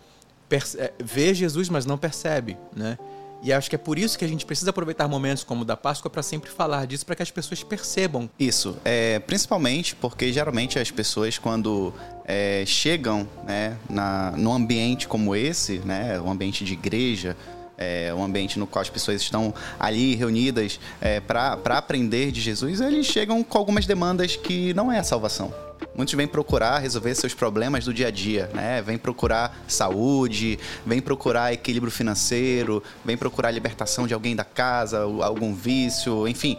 perce, 0.49 0.79
é, 0.79 0.93
vê 0.99 1.35
Jesus, 1.35 1.69
mas 1.69 1.87
não 1.87 1.99
percebe, 1.99 2.57
né? 2.75 2.99
E 3.43 3.53
acho 3.53 3.69
que 3.69 3.77
é 3.77 3.79
por 3.79 3.99
isso 3.99 4.19
que 4.19 4.25
a 4.25 4.29
gente 4.29 4.47
precisa 4.47 4.71
aproveitar 4.71 5.07
momentos 5.07 5.45
como 5.45 5.63
o 5.63 5.65
da 5.65 5.77
Páscoa 5.77 6.11
para 6.11 6.23
sempre 6.23 6.51
falar 6.51 6.87
disso, 6.87 7.05
para 7.05 7.15
que 7.15 7.23
as 7.23 7.31
pessoas 7.31 7.63
percebam. 7.63 8.29
Isso, 8.39 8.77
é, 8.85 9.19
principalmente 9.21 9.95
porque 9.95 10.33
geralmente 10.33 10.79
as 10.79 10.91
pessoas, 10.91 11.39
quando 11.39 11.93
é, 12.25 12.65
chegam 12.67 13.29
né, 13.45 13.77
na, 13.89 14.33
num 14.33 14.53
ambiente 14.53 15.07
como 15.07 15.37
esse, 15.37 15.79
né, 15.81 16.19
um 16.21 16.31
ambiente 16.31 16.65
de 16.65 16.73
igreja, 16.73 17.37
é, 17.79 18.13
um 18.15 18.25
ambiente 18.25 18.59
no 18.59 18.67
qual 18.67 18.83
as 18.83 18.91
pessoas 18.91 19.21
estão 19.21 19.53
ali 19.79 20.15
reunidas 20.15 20.81
é, 21.01 21.21
para 21.21 21.59
aprender 21.69 22.33
de 22.33 22.41
Jesus, 22.41 22.81
eles 22.81 23.07
chegam 23.07 23.43
com 23.43 23.59
algumas 23.59 23.87
demandas 23.87 24.37
que 24.37 24.73
não 24.75 24.91
é 24.91 24.99
a 24.99 25.05
salvação. 25.05 25.53
Muitos 25.95 26.15
vêm 26.15 26.27
procurar 26.27 26.79
resolver 26.79 27.15
seus 27.15 27.33
problemas 27.33 27.87
do 27.87 27.95
dia 27.95 28.09
a 28.09 28.11
dia, 28.11 28.51
né? 28.53 28.83
Vêm 28.83 28.99
procurar 28.99 29.65
saúde, 29.67 30.59
vêm 30.85 31.01
procurar 31.01 31.55
equilíbrio 31.55 31.91
financeiro, 31.91 32.83
vêm 33.03 33.17
procurar 33.17 33.51
libertação 33.51 34.07
de 34.07 34.13
alguém 34.13 34.37
da 34.37 34.45
casa, 34.45 35.01
algum 35.01 35.55
vício, 35.55 36.29
enfim. 36.29 36.59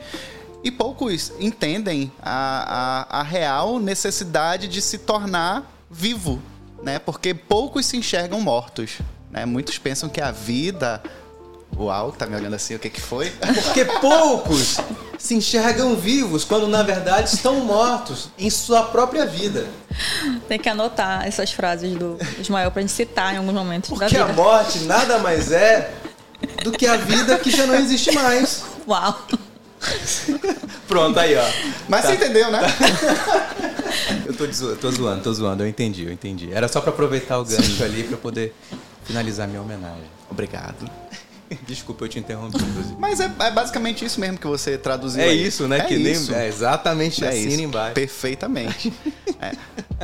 E 0.64 0.72
poucos 0.72 1.32
entendem 1.40 2.12
a, 2.22 3.06
a, 3.10 3.20
a 3.20 3.24
real 3.24 3.80
necessidade 3.80 4.68
de 4.68 4.82
se 4.82 4.98
tornar 4.98 5.72
vivo, 5.90 6.42
né? 6.82 6.98
Porque 6.98 7.34
poucos 7.34 7.86
se 7.86 7.96
enxergam 7.96 8.42
mortos. 8.42 9.00
Né? 9.38 9.46
Muitos 9.46 9.78
pensam 9.78 10.10
que 10.10 10.22
a 10.22 10.32
vida 10.32 11.02
Uau, 11.76 12.12
tá 12.12 12.26
me 12.26 12.36
olhando 12.36 12.56
assim, 12.56 12.74
o 12.74 12.80
que 12.80 12.90
que 12.90 13.02
foi? 13.02 13.32
Porque 13.64 13.86
poucos 13.86 14.78
se 15.18 15.36
enxergam 15.36 15.96
vivos 15.96 16.44
quando 16.44 16.68
na 16.68 16.82
verdade 16.82 17.30
estão 17.30 17.60
mortos 17.60 18.30
em 18.38 18.50
sua 18.50 18.84
própria 18.84 19.26
vida. 19.26 19.68
Tem 20.48 20.58
que 20.58 20.70
anotar 20.70 21.28
essas 21.28 21.52
frases 21.52 21.96
do 21.96 22.18
Ismael 22.40 22.72
pra 22.72 22.82
gente 22.82 22.94
citar 22.94 23.34
em 23.34 23.38
alguns 23.38 23.54
momentos 23.54 23.90
Porque 23.90 24.06
da 24.06 24.26
vida. 24.26 24.32
a 24.32 24.34
morte 24.34 24.80
nada 24.86 25.20
mais 25.20 25.52
é 25.52 25.92
do 26.64 26.72
que 26.72 26.88
a 26.88 26.96
vida 26.98 27.38
que 27.38 27.52
já 27.52 27.68
não 27.68 27.76
existe 27.76 28.12
mais. 28.12 28.64
Uau. 28.88 29.28
Pronto, 30.88 31.20
aí, 31.20 31.36
ó. 31.36 31.46
Mas 31.88 32.04
tá. 32.04 32.08
você 32.08 32.16
entendeu, 32.16 32.50
né? 32.50 32.62
eu 34.26 34.34
tô, 34.34 34.48
tô 34.78 34.92
zoando, 34.92 35.22
tô 35.22 35.34
zoando, 35.34 35.64
eu 35.64 35.68
entendi, 35.68 36.06
eu 36.06 36.12
entendi. 36.12 36.52
Era 36.52 36.68
só 36.68 36.82
para 36.82 36.90
aproveitar 36.90 37.38
o 37.38 37.46
gancho 37.46 37.84
ali 37.84 38.04
para 38.04 38.18
poder 38.18 38.56
finalizar 39.08 39.48
minha 39.48 39.62
homenagem. 39.62 40.06
Obrigado. 40.30 40.90
Desculpa, 41.66 42.04
eu 42.06 42.10
te 42.10 42.20
interrompi, 42.20 42.58
inclusive. 42.58 42.96
Mas 43.00 43.20
é, 43.20 43.32
é, 43.40 43.52
basicamente 43.52 44.04
isso 44.04 44.20
mesmo 44.20 44.38
que 44.38 44.48
você 44.48 44.78
traduziu. 44.78 45.24
É 45.24 45.30
aí. 45.30 45.48
isso, 45.48 45.68
né? 45.68 45.80
É 45.80 45.82
que 45.82 45.96
isso. 45.96 46.32
Nem, 46.32 46.42
é 46.42 46.48
exatamente 46.48 47.24
é 47.24 47.30
assim 47.30 47.64
embaixo. 47.64 47.94
Perfeitamente. 47.94 48.94
é. 49.42 49.54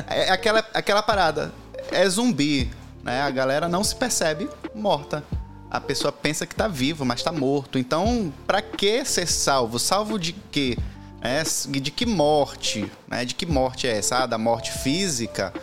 é 0.07 0.31
aquela, 0.31 0.65
aquela 0.73 1.03
parada. 1.03 1.53
É 1.91 2.07
zumbi, 2.07 2.71
né? 3.03 3.21
A 3.21 3.29
galera 3.29 3.67
não 3.67 3.83
se 3.83 3.95
percebe 3.95 4.49
morta. 4.73 5.23
A 5.69 5.81
pessoa 5.81 6.11
pensa 6.11 6.45
que 6.45 6.55
tá 6.55 6.67
vivo, 6.67 7.03
mas 7.03 7.23
tá 7.23 7.31
morto. 7.31 7.77
Então, 7.77 8.31
para 8.47 8.61
que 8.61 9.03
ser 9.03 9.27
salvo? 9.27 9.79
Salvo 9.79 10.17
de 10.17 10.31
quê? 10.31 10.77
É, 11.19 11.41
de 11.43 11.89
que 11.89 12.05
morte? 12.05 12.91
Né? 13.07 13.25
De 13.25 13.33
que 13.33 13.45
morte 13.45 13.87
é 13.87 13.97
essa? 13.97 14.19
Ah, 14.19 14.25
da 14.25 14.37
morte 14.37 14.71
física? 14.71 15.53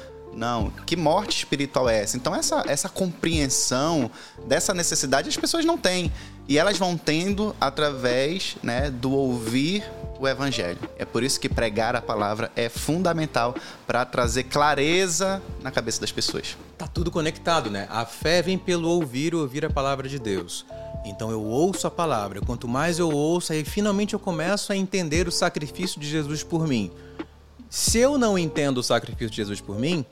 Não, 0.40 0.70
que 0.86 0.96
morte 0.96 1.36
espiritual 1.36 1.86
é 1.86 2.00
essa? 2.00 2.16
Então, 2.16 2.34
essa, 2.34 2.64
essa 2.66 2.88
compreensão 2.88 4.10
dessa 4.46 4.72
necessidade 4.72 5.28
as 5.28 5.36
pessoas 5.36 5.66
não 5.66 5.76
têm. 5.76 6.10
E 6.48 6.56
elas 6.56 6.78
vão 6.78 6.96
tendo 6.96 7.54
através 7.60 8.56
né, 8.62 8.90
do 8.90 9.12
ouvir 9.12 9.84
o 10.18 10.26
evangelho. 10.26 10.78
É 10.98 11.04
por 11.04 11.22
isso 11.22 11.38
que 11.38 11.46
pregar 11.46 11.94
a 11.94 12.00
palavra 12.00 12.50
é 12.56 12.70
fundamental 12.70 13.54
para 13.86 14.02
trazer 14.06 14.44
clareza 14.44 15.42
na 15.60 15.70
cabeça 15.70 16.00
das 16.00 16.10
pessoas. 16.10 16.56
Tá 16.78 16.86
tudo 16.86 17.10
conectado, 17.10 17.70
né? 17.70 17.86
A 17.90 18.06
fé 18.06 18.40
vem 18.40 18.56
pelo 18.56 18.88
ouvir, 18.88 19.34
ouvir 19.34 19.66
a 19.66 19.70
palavra 19.70 20.08
de 20.08 20.18
Deus. 20.18 20.64
Então 21.04 21.30
eu 21.30 21.42
ouço 21.42 21.86
a 21.86 21.90
palavra. 21.90 22.40
Quanto 22.40 22.66
mais 22.66 22.98
eu 22.98 23.10
ouço, 23.10 23.52
aí 23.52 23.62
finalmente 23.62 24.14
eu 24.14 24.18
começo 24.18 24.72
a 24.72 24.76
entender 24.76 25.28
o 25.28 25.30
sacrifício 25.30 26.00
de 26.00 26.08
Jesus 26.08 26.42
por 26.42 26.66
mim. 26.66 26.90
Se 27.68 27.98
eu 27.98 28.16
não 28.16 28.38
entendo 28.38 28.78
o 28.78 28.82
sacrifício 28.82 29.28
de 29.28 29.36
Jesus 29.36 29.60
por 29.60 29.78
mim, 29.78 30.04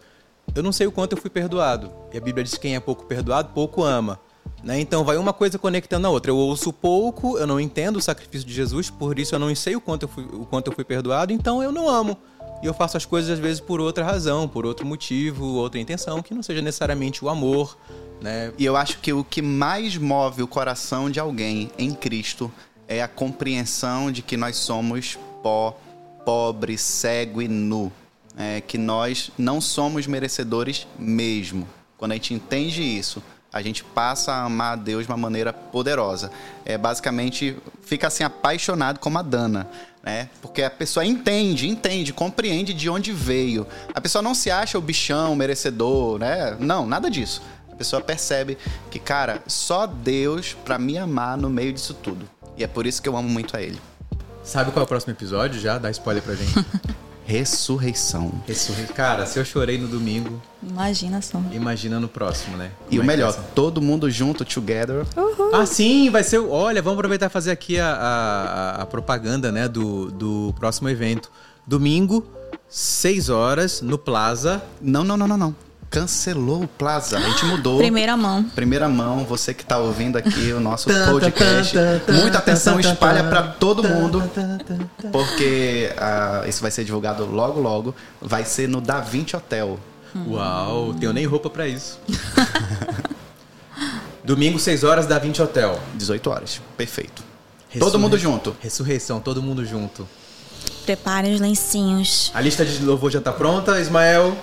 eu 0.54 0.62
não 0.62 0.72
sei 0.72 0.86
o 0.86 0.92
quanto 0.92 1.12
eu 1.12 1.20
fui 1.20 1.30
perdoado. 1.30 1.90
E 2.12 2.18
a 2.18 2.20
Bíblia 2.20 2.44
diz 2.44 2.54
que 2.54 2.60
quem 2.60 2.74
é 2.74 2.80
pouco 2.80 3.04
perdoado, 3.04 3.50
pouco 3.54 3.82
ama. 3.82 4.20
Né? 4.62 4.80
Então 4.80 5.04
vai 5.04 5.16
uma 5.16 5.32
coisa 5.32 5.58
conectando 5.58 6.06
a 6.06 6.10
outra. 6.10 6.30
Eu 6.30 6.36
ouço 6.36 6.72
pouco, 6.72 7.38
eu 7.38 7.46
não 7.46 7.60
entendo 7.60 7.96
o 7.96 8.02
sacrifício 8.02 8.46
de 8.46 8.52
Jesus, 8.52 8.90
por 8.90 9.18
isso 9.18 9.34
eu 9.34 9.38
não 9.38 9.54
sei 9.54 9.76
o 9.76 9.80
quanto 9.80 10.04
eu 10.04 10.08
fui, 10.08 10.24
o 10.24 10.44
quanto 10.44 10.68
eu 10.68 10.74
fui 10.74 10.84
perdoado, 10.84 11.32
então 11.32 11.62
eu 11.62 11.70
não 11.70 11.88
amo. 11.88 12.16
E 12.62 12.66
eu 12.66 12.74
faço 12.74 12.96
as 12.96 13.04
coisas 13.04 13.30
às 13.30 13.38
vezes 13.38 13.60
por 13.60 13.80
outra 13.80 14.04
razão, 14.04 14.48
por 14.48 14.66
outro 14.66 14.84
motivo, 14.84 15.46
outra 15.54 15.78
intenção, 15.78 16.20
que 16.22 16.34
não 16.34 16.42
seja 16.42 16.60
necessariamente 16.60 17.24
o 17.24 17.28
amor. 17.28 17.78
Né? 18.20 18.52
E 18.58 18.64
eu 18.64 18.76
acho 18.76 18.98
que 18.98 19.12
o 19.12 19.22
que 19.22 19.40
mais 19.40 19.96
move 19.96 20.42
o 20.42 20.48
coração 20.48 21.08
de 21.08 21.20
alguém 21.20 21.70
em 21.78 21.94
Cristo 21.94 22.50
é 22.88 23.00
a 23.00 23.06
compreensão 23.06 24.10
de 24.10 24.22
que 24.22 24.36
nós 24.36 24.56
somos 24.56 25.16
pó, 25.40 25.78
pobre, 26.24 26.76
cego 26.76 27.40
e 27.40 27.46
nu. 27.46 27.92
É, 28.38 28.60
que 28.60 28.78
nós 28.78 29.32
não 29.36 29.60
somos 29.60 30.06
merecedores 30.06 30.86
mesmo. 30.96 31.68
Quando 31.96 32.12
a 32.12 32.14
gente 32.14 32.32
entende 32.32 32.80
isso, 32.80 33.20
a 33.52 33.62
gente 33.62 33.82
passa 33.82 34.32
a 34.32 34.44
amar 34.44 34.74
a 34.74 34.76
Deus 34.76 35.06
de 35.06 35.10
uma 35.10 35.16
maneira 35.16 35.52
poderosa. 35.52 36.30
É 36.64 36.76
basicamente 36.76 37.56
fica 37.82 38.06
assim 38.06 38.22
apaixonado 38.22 39.00
como 39.00 39.18
a 39.18 39.22
Dana, 39.22 39.68
né? 40.02 40.28
Porque 40.40 40.62
a 40.62 40.70
pessoa 40.70 41.04
entende, 41.04 41.68
entende, 41.68 42.12
compreende 42.12 42.74
de 42.74 42.88
onde 42.88 43.12
veio. 43.12 43.66
A 43.94 44.00
pessoa 44.00 44.22
não 44.22 44.34
se 44.34 44.50
acha 44.50 44.78
o 44.78 44.80
bichão, 44.80 45.32
o 45.32 45.36
merecedor, 45.36 46.18
né? 46.18 46.56
Não, 46.60 46.86
nada 46.86 47.10
disso. 47.10 47.42
A 47.72 47.74
pessoa 47.74 48.02
percebe 48.02 48.58
que, 48.90 48.98
cara, 48.98 49.42
só 49.46 49.86
Deus 49.86 50.56
para 50.64 50.78
me 50.78 50.98
amar 50.98 51.36
no 51.36 51.48
meio 51.48 51.72
disso 51.72 51.94
tudo. 51.94 52.28
E 52.56 52.64
é 52.64 52.66
por 52.66 52.86
isso 52.86 53.00
que 53.00 53.08
eu 53.08 53.16
amo 53.16 53.28
muito 53.28 53.56
a 53.56 53.62
ele. 53.62 53.80
Sabe 54.42 54.72
qual 54.72 54.82
é 54.82 54.84
o 54.84 54.88
próximo 54.88 55.12
episódio? 55.12 55.60
Já 55.60 55.78
dá 55.78 55.90
spoiler 55.90 56.22
pra 56.22 56.34
gente. 56.34 56.52
Ressurreição. 57.28 58.32
Ressurreição. 58.46 58.96
Cara, 58.96 59.26
se 59.26 59.38
eu 59.38 59.44
chorei 59.44 59.76
no 59.76 59.86
domingo. 59.86 60.40
Imagina 60.62 61.20
só. 61.20 61.38
Imagina 61.52 62.00
no 62.00 62.08
próximo, 62.08 62.56
né? 62.56 62.70
E 62.86 62.96
Como 62.96 63.00
o 63.00 63.04
é 63.04 63.06
melhor, 63.06 63.34
é 63.34 63.42
todo 63.54 63.82
mundo 63.82 64.10
junto, 64.10 64.46
together. 64.46 65.04
Uhul. 65.14 65.54
Ah, 65.54 65.66
sim, 65.66 66.08
vai 66.08 66.24
ser. 66.24 66.38
Olha, 66.38 66.80
vamos 66.80 66.98
aproveitar 66.98 67.26
e 67.26 67.28
fazer 67.28 67.50
aqui 67.50 67.78
a, 67.78 67.92
a, 67.92 68.82
a, 68.82 68.86
propaganda, 68.86 69.52
né, 69.52 69.68
do, 69.68 70.10
do 70.10 70.54
próximo 70.58 70.88
evento. 70.88 71.30
Domingo, 71.66 72.26
6 72.66 73.28
horas, 73.28 73.82
no 73.82 73.98
Plaza. 73.98 74.62
Não, 74.80 75.04
não, 75.04 75.18
não, 75.18 75.28
não, 75.28 75.36
não 75.36 75.67
cancelou 75.90 76.62
o 76.62 76.68
Plaza. 76.68 77.18
A 77.18 77.20
gente 77.20 77.44
mudou. 77.44 77.78
Primeira 77.78 78.16
mão. 78.16 78.44
Primeira 78.44 78.88
mão, 78.88 79.24
você 79.24 79.52
que 79.54 79.62
está 79.62 79.78
ouvindo 79.78 80.16
aqui 80.16 80.52
o 80.52 80.60
nosso 80.60 80.88
podcast. 80.88 81.76
Muita 82.08 82.38
atenção, 82.38 82.78
espalha 82.78 83.24
para 83.24 83.42
todo 83.42 83.82
mundo. 83.82 84.22
Porque 85.12 85.90
uh, 85.94 86.48
isso 86.48 86.60
vai 86.60 86.70
ser 86.70 86.84
divulgado 86.84 87.24
logo, 87.26 87.60
logo. 87.60 87.94
Vai 88.20 88.44
ser 88.44 88.68
no 88.68 88.80
Da 88.80 89.00
Vinci 89.00 89.36
Hotel. 89.36 89.78
Uau, 90.26 90.94
tenho 90.94 91.12
nem 91.12 91.26
roupa 91.26 91.50
para 91.50 91.66
isso. 91.66 91.98
Domingo, 94.24 94.58
6 94.58 94.84
horas, 94.84 95.06
Da 95.06 95.18
Vinci 95.18 95.40
Hotel. 95.40 95.78
18 95.94 96.30
horas. 96.30 96.60
Perfeito. 96.76 97.22
Todo 97.78 97.98
mundo 97.98 98.18
junto. 98.18 98.56
Ressurreição, 98.60 99.20
todo 99.20 99.42
mundo 99.42 99.64
junto. 99.64 100.08
Preparem 100.84 101.34
os 101.34 101.40
lencinhos. 101.40 102.30
A 102.34 102.40
lista 102.40 102.64
de 102.64 102.82
louvor 102.82 103.10
já 103.10 103.18
está 103.18 103.32
pronta, 103.32 103.78
Ismael? 103.78 104.36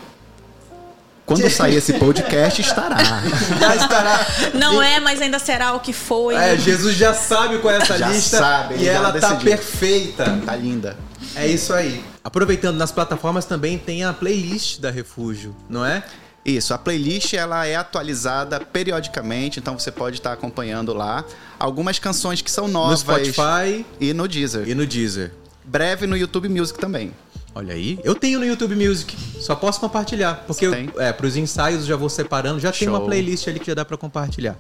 Quando 1.26 1.50
sair 1.50 1.76
esse 1.76 1.94
podcast, 1.94 2.62
estará. 2.62 2.98
Já 3.60 3.76
estará. 3.76 4.28
Não 4.54 4.82
é, 4.82 5.00
mas 5.00 5.22
ainda 5.22 5.40
será 5.40 5.74
o 5.74 5.80
que 5.80 5.92
foi. 5.92 6.36
É, 6.36 6.56
Jesus 6.56 6.96
já 6.96 7.14
sabe 7.14 7.58
qual 7.58 7.74
é 7.74 7.78
essa 7.78 7.98
já 7.98 8.10
lista. 8.10 8.38
Sabe, 8.38 8.76
e 8.78 8.88
ela 8.88 9.12
tá 9.12 9.36
perfeita. 9.36 10.40
Tá 10.46 10.56
linda. 10.56 10.96
É 11.36 11.48
isso 11.48 11.74
aí. 11.74 12.04
Aproveitando, 12.24 12.78
nas 12.78 12.92
plataformas 12.92 13.46
também 13.46 13.78
tem 13.78 14.04
a 14.04 14.14
playlist 14.14 14.80
da 14.80 14.92
Refúgio, 14.92 15.56
não 15.68 15.84
é? 15.84 16.04
Isso, 16.46 16.76
a 16.76 16.78
playlist 16.78 17.34
ela 17.34 17.66
é 17.66 17.76
atualizada 17.76 18.60
periodicamente, 18.60 19.60
então 19.60 19.80
você 19.80 19.92
pode 19.92 20.18
estar 20.18 20.32
acompanhando 20.32 20.94
lá. 20.94 21.26
Algumas 21.58 21.98
canções 21.98 22.40
que 22.40 22.52
são 22.52 22.68
novas. 22.68 23.04
No 23.04 23.14
Spotify 23.14 23.84
e 24.00 24.14
no 24.14 24.28
Deezer. 24.28 24.70
E 24.70 24.76
no 24.76 24.86
Deezer. 24.86 25.32
Breve 25.64 26.06
no 26.06 26.16
YouTube 26.16 26.48
Music 26.48 26.78
também. 26.78 27.12
Olha 27.56 27.74
aí. 27.74 27.98
Eu 28.04 28.14
tenho 28.14 28.38
no 28.38 28.46
YouTube 28.46 28.76
Music. 28.76 29.16
Só 29.40 29.56
posso 29.56 29.80
compartilhar. 29.80 30.44
Porque, 30.46 30.66
eu, 30.66 30.74
é, 31.02 31.14
pros 31.14 31.38
ensaios 31.38 31.86
já 31.86 31.96
vou 31.96 32.10
separando. 32.10 32.60
Já 32.60 32.74
Show. 32.74 32.80
tem 32.80 32.90
uma 32.90 33.00
playlist 33.00 33.48
ali 33.48 33.62
que 33.62 33.68
já 33.68 33.74
dá 33.74 33.86
para 33.86 33.96
compartilhar. 33.96 34.58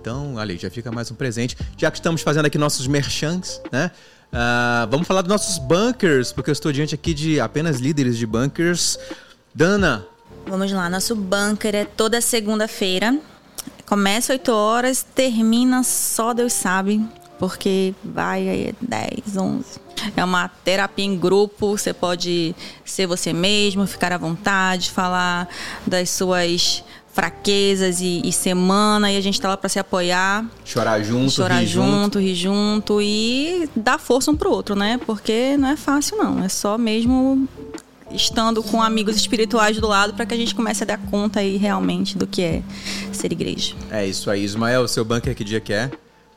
Então, 0.00 0.38
ali, 0.38 0.56
já 0.56 0.70
fica 0.70 0.92
mais 0.92 1.10
um 1.10 1.16
presente. 1.16 1.56
Já 1.76 1.90
que 1.90 1.98
estamos 1.98 2.22
fazendo 2.22 2.46
aqui 2.46 2.56
nossos 2.56 2.86
merchants, 2.86 3.60
né? 3.72 3.90
Uh, 4.32 4.88
vamos 4.88 5.08
falar 5.08 5.22
dos 5.22 5.28
nossos 5.28 5.58
bunkers, 5.58 6.32
porque 6.32 6.50
eu 6.50 6.52
estou 6.52 6.70
diante 6.70 6.94
aqui 6.94 7.12
de 7.12 7.40
apenas 7.40 7.80
líderes 7.80 8.16
de 8.16 8.26
bunkers. 8.26 8.96
Dana. 9.52 10.06
Vamos 10.46 10.70
lá, 10.70 10.88
nosso 10.88 11.16
bunker 11.16 11.74
é 11.74 11.84
toda 11.84 12.20
segunda-feira. 12.20 13.18
Começa 13.86 14.32
8 14.32 14.52
horas, 14.52 15.04
termina 15.14 15.82
só 15.82 16.32
Deus 16.32 16.52
sabe, 16.52 17.04
porque 17.38 17.94
vai 18.04 18.48
aí 18.48 18.74
10, 18.80 19.36
11. 19.36 19.64
É 20.16 20.24
uma 20.24 20.48
terapia 20.48 21.04
em 21.04 21.16
grupo, 21.16 21.76
você 21.76 21.92
pode 21.92 22.54
ser 22.84 23.06
você 23.06 23.32
mesmo, 23.32 23.86
ficar 23.86 24.12
à 24.12 24.18
vontade, 24.18 24.90
falar 24.90 25.48
das 25.86 26.10
suas 26.10 26.84
fraquezas 27.12 28.00
e, 28.00 28.20
e 28.24 28.32
semana 28.32 29.10
e 29.10 29.16
a 29.16 29.20
gente 29.20 29.40
tá 29.40 29.48
lá 29.48 29.56
para 29.56 29.68
se 29.68 29.78
apoiar. 29.78 30.44
Chorar 30.64 31.00
junto, 31.02 31.30
chorar 31.30 31.60
rir 31.60 31.66
junto, 31.66 31.90
junto, 31.90 32.18
rir 32.18 32.34
junto 32.34 33.00
e 33.00 33.70
dar 33.74 33.98
força 33.98 34.32
um 34.32 34.36
pro 34.36 34.50
outro, 34.50 34.74
né? 34.74 34.98
Porque 35.06 35.56
não 35.56 35.68
é 35.68 35.76
fácil 35.76 36.18
não, 36.18 36.42
é 36.42 36.48
só 36.48 36.76
mesmo 36.76 37.48
estando 38.10 38.62
com 38.62 38.82
amigos 38.82 39.16
espirituais 39.16 39.78
do 39.78 39.86
lado 39.86 40.14
para 40.14 40.26
que 40.26 40.34
a 40.34 40.36
gente 40.36 40.54
comece 40.54 40.82
a 40.82 40.86
dar 40.86 40.98
conta 40.98 41.40
aí 41.40 41.56
realmente 41.56 42.18
do 42.18 42.26
que 42.26 42.42
é 42.42 42.62
ser 43.12 43.32
igreja. 43.32 43.74
É 43.90 44.04
isso 44.06 44.28
aí, 44.30 44.44
Ismael, 44.44 44.86
seu 44.88 45.04
bunker 45.04 45.34
que 45.34 45.44
dia 45.44 45.60
que 45.60 45.72
é? 45.72 45.90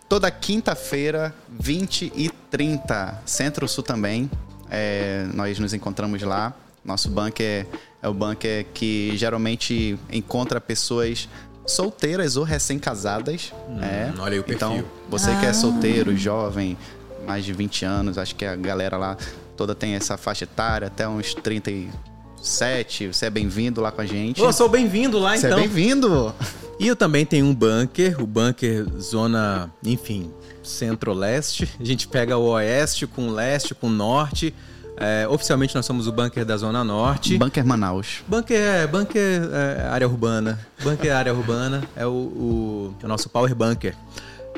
Toda 0.08 0.30
quinta-feira, 0.32 1.34
20 1.50 2.12
e 2.16 2.30
30, 2.50 3.22
Centro-Sul 3.26 3.84
também. 3.84 4.30
É, 4.70 5.28
nós 5.34 5.60
nos 5.60 5.74
encontramos 5.74 6.22
lá. 6.22 6.54
Nosso 6.84 7.10
bunker 7.10 7.46
é, 7.46 7.66
é 8.02 8.08
o 8.08 8.14
bunker 8.14 8.66
que 8.74 9.12
geralmente 9.16 9.98
encontra 10.12 10.62
pessoas 10.62 11.28
solteiras 11.66 12.38
ou 12.38 12.44
recém-casadas. 12.44 13.52
Hum, 13.70 13.84
é. 13.84 14.14
Olha 14.18 14.34
aí 14.34 14.40
o 14.40 14.44
perfil. 14.44 14.56
Então, 14.56 14.84
você 15.10 15.32
ah. 15.32 15.40
que 15.40 15.46
é 15.46 15.50
ah. 15.50 15.54
solteiro, 15.54 16.16
jovem, 16.16 16.78
mais 17.26 17.44
de 17.44 17.52
20 17.52 17.84
anos, 17.86 18.18
acho 18.18 18.36
que 18.36 18.46
a 18.46 18.56
galera 18.56 18.98
lá 18.98 19.18
toda 19.58 19.76
tem 19.76 19.96
essa 19.96 20.16
faixa 20.16 20.46
etária, 20.46 20.88
até 20.88 21.08
uns 21.08 21.34
37. 21.34 23.08
Você 23.08 23.26
é 23.26 23.30
bem-vindo 23.30 23.82
lá 23.82 23.92
com 23.92 24.00
a 24.00 24.06
gente. 24.06 24.40
Eu 24.40 24.54
sou 24.54 24.70
bem-vindo 24.70 25.20
lá, 25.20 25.36
você 25.36 25.48
então. 25.48 25.60
Você 25.60 25.66
é 25.66 25.68
bem-vindo! 25.68 26.34
E 26.80 26.88
eu 26.88 26.96
também 26.96 27.26
tenho 27.26 27.46
um 27.46 27.56
bunker, 27.56 28.22
o 28.22 28.28
bunker 28.28 28.86
zona, 29.00 29.72
enfim, 29.84 30.32
centro-leste. 30.62 31.68
A 31.80 31.84
gente 31.84 32.08
pega 32.08 32.38
o 32.38 32.50
oeste 32.50 33.08
com 33.08 33.30
o 33.30 33.32
leste, 33.32 33.74
com 33.74 33.88
o 33.88 33.90
norte. 33.90 34.54
É, 35.00 35.28
oficialmente 35.28 35.76
nós 35.76 35.86
somos 35.86 36.08
o 36.08 36.12
bunker 36.12 36.44
da 36.44 36.58
Zona 36.58 36.84
Norte. 36.84 37.38
Bunker 37.38 37.66
Manaus. 37.66 38.24
Bunker 38.28 38.58
é 38.58 38.88
bunker 38.88 39.50
é, 39.54 39.88
área 39.90 40.08
urbana. 40.08 40.60
Bunker 40.84 41.16
área 41.16 41.34
urbana 41.34 41.84
é 41.96 42.06
o, 42.06 42.10
o, 42.10 42.96
é 43.02 43.06
o 43.06 43.08
nosso 43.08 43.30
power 43.30 43.54
bunker. 43.54 43.96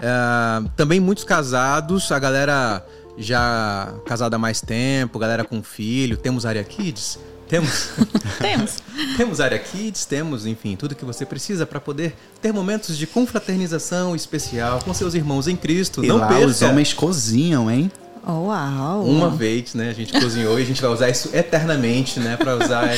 É, 0.02 0.70
também 0.76 1.00
muitos 1.00 1.26
casados, 1.26 2.10
a 2.12 2.20
galera 2.20 2.86
já 3.18 3.94
casada 4.06 4.38
há 4.38 4.40
mais 4.40 4.62
tempo, 4.62 5.20
galera 5.20 5.44
com 5.44 5.62
filho. 5.62 6.16
Temos 6.16 6.46
área 6.46 6.64
kids. 6.64 7.20
Temos. 7.50 7.90
temos. 8.40 8.78
temos 9.18 9.42
área 9.42 9.58
kids, 9.58 10.06
temos, 10.06 10.46
enfim, 10.46 10.76
tudo 10.76 10.94
que 10.94 11.04
você 11.04 11.26
precisa 11.26 11.66
para 11.66 11.80
poder 11.80 12.16
ter 12.40 12.54
momentos 12.54 12.96
de 12.96 13.08
confraternização 13.08 14.16
especial 14.16 14.80
com 14.86 14.94
seus 14.94 15.16
irmãos 15.16 15.48
em 15.48 15.56
Cristo. 15.56 16.06
E 16.06 16.08
Não 16.08 16.18
lá 16.18 16.28
perca. 16.28 16.46
os 16.46 16.62
homens 16.62 16.94
cozinham, 16.94 17.70
hein? 17.70 17.92
Uau! 18.26 19.04
Uma 19.04 19.32
vez, 19.32 19.74
né? 19.74 19.90
A 19.90 19.94
gente 19.94 20.14
cozinhou 20.14 20.60
e 20.60 20.62
a 20.62 20.66
gente 20.66 20.80
vai 20.80 20.92
usar 20.92 21.10
isso 21.10 21.32
eternamente, 21.34 22.20
né? 22.20 22.38
Para 22.38 22.56
usar 22.56 22.90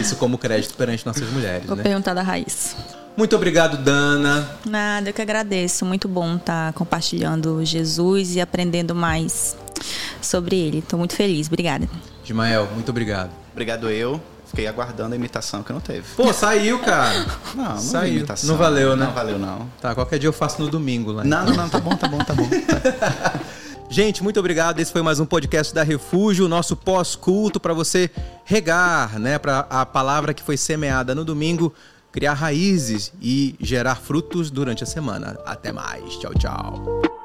isso 0.00 0.16
como 0.16 0.36
crédito 0.36 0.74
perante 0.74 1.06
nossas 1.06 1.28
mulheres. 1.30 1.66
Vou 1.66 1.76
né? 1.76 1.82
perguntar 1.84 2.12
da 2.12 2.22
raiz. 2.22 2.74
Muito 3.16 3.36
obrigado, 3.36 3.76
Dana. 3.76 4.48
Nada, 4.64 5.10
eu 5.10 5.14
que 5.14 5.22
agradeço. 5.22 5.84
Muito 5.84 6.08
bom 6.08 6.36
estar 6.36 6.72
compartilhando 6.72 7.64
Jesus 7.64 8.34
e 8.34 8.40
aprendendo 8.40 8.92
mais 8.92 9.56
sobre 10.20 10.56
ele. 10.56 10.78
Estou 10.78 10.98
muito 10.98 11.14
feliz. 11.14 11.46
Obrigada. 11.46 11.88
Ismael, 12.24 12.68
muito 12.74 12.88
obrigado. 12.90 13.30
Obrigado 13.52 13.88
eu. 13.90 14.20
fiquei 14.46 14.66
aguardando 14.66 15.12
a 15.14 15.16
imitação 15.16 15.62
que 15.62 15.72
não 15.72 15.80
teve. 15.80 16.04
Pô, 16.16 16.32
saiu, 16.32 16.78
cara. 16.80 17.26
Não, 17.54 17.64
não 17.64 17.78
Saiu. 17.78 18.18
imitação. 18.18 18.48
Não 18.50 18.56
valeu, 18.56 18.96
né? 18.96 19.06
Não 19.06 19.12
valeu, 19.12 19.38
não. 19.38 19.68
Tá, 19.80 19.94
qualquer 19.94 20.18
dia 20.18 20.28
eu 20.28 20.32
faço 20.32 20.60
no 20.62 20.68
domingo 20.68 21.10
lá. 21.12 21.24
Não, 21.24 21.44
não, 21.44 21.54
não, 21.54 21.68
tá 21.68 21.78
bom, 21.80 21.94
tá 21.96 22.06
bom, 22.08 22.18
tá 22.18 22.32
bom. 22.34 22.48
Gente, 23.90 24.22
muito 24.22 24.38
obrigado. 24.38 24.78
Esse 24.78 24.92
foi 24.92 25.02
mais 25.02 25.18
um 25.18 25.26
podcast 25.26 25.74
da 25.74 25.82
Refúgio, 25.82 26.46
nosso 26.48 26.76
pós-culto 26.76 27.58
para 27.58 27.74
você 27.74 28.08
regar, 28.44 29.18
né, 29.18 29.36
para 29.38 29.66
a 29.68 29.84
palavra 29.84 30.32
que 30.32 30.42
foi 30.44 30.56
semeada 30.56 31.12
no 31.14 31.24
domingo 31.24 31.74
criar 32.12 32.34
raízes 32.34 33.12
e 33.20 33.56
gerar 33.60 33.96
frutos 33.96 34.48
durante 34.50 34.84
a 34.84 34.86
semana. 34.86 35.36
Até 35.44 35.72
mais. 35.72 36.16
Tchau, 36.18 36.32
tchau. 36.34 37.19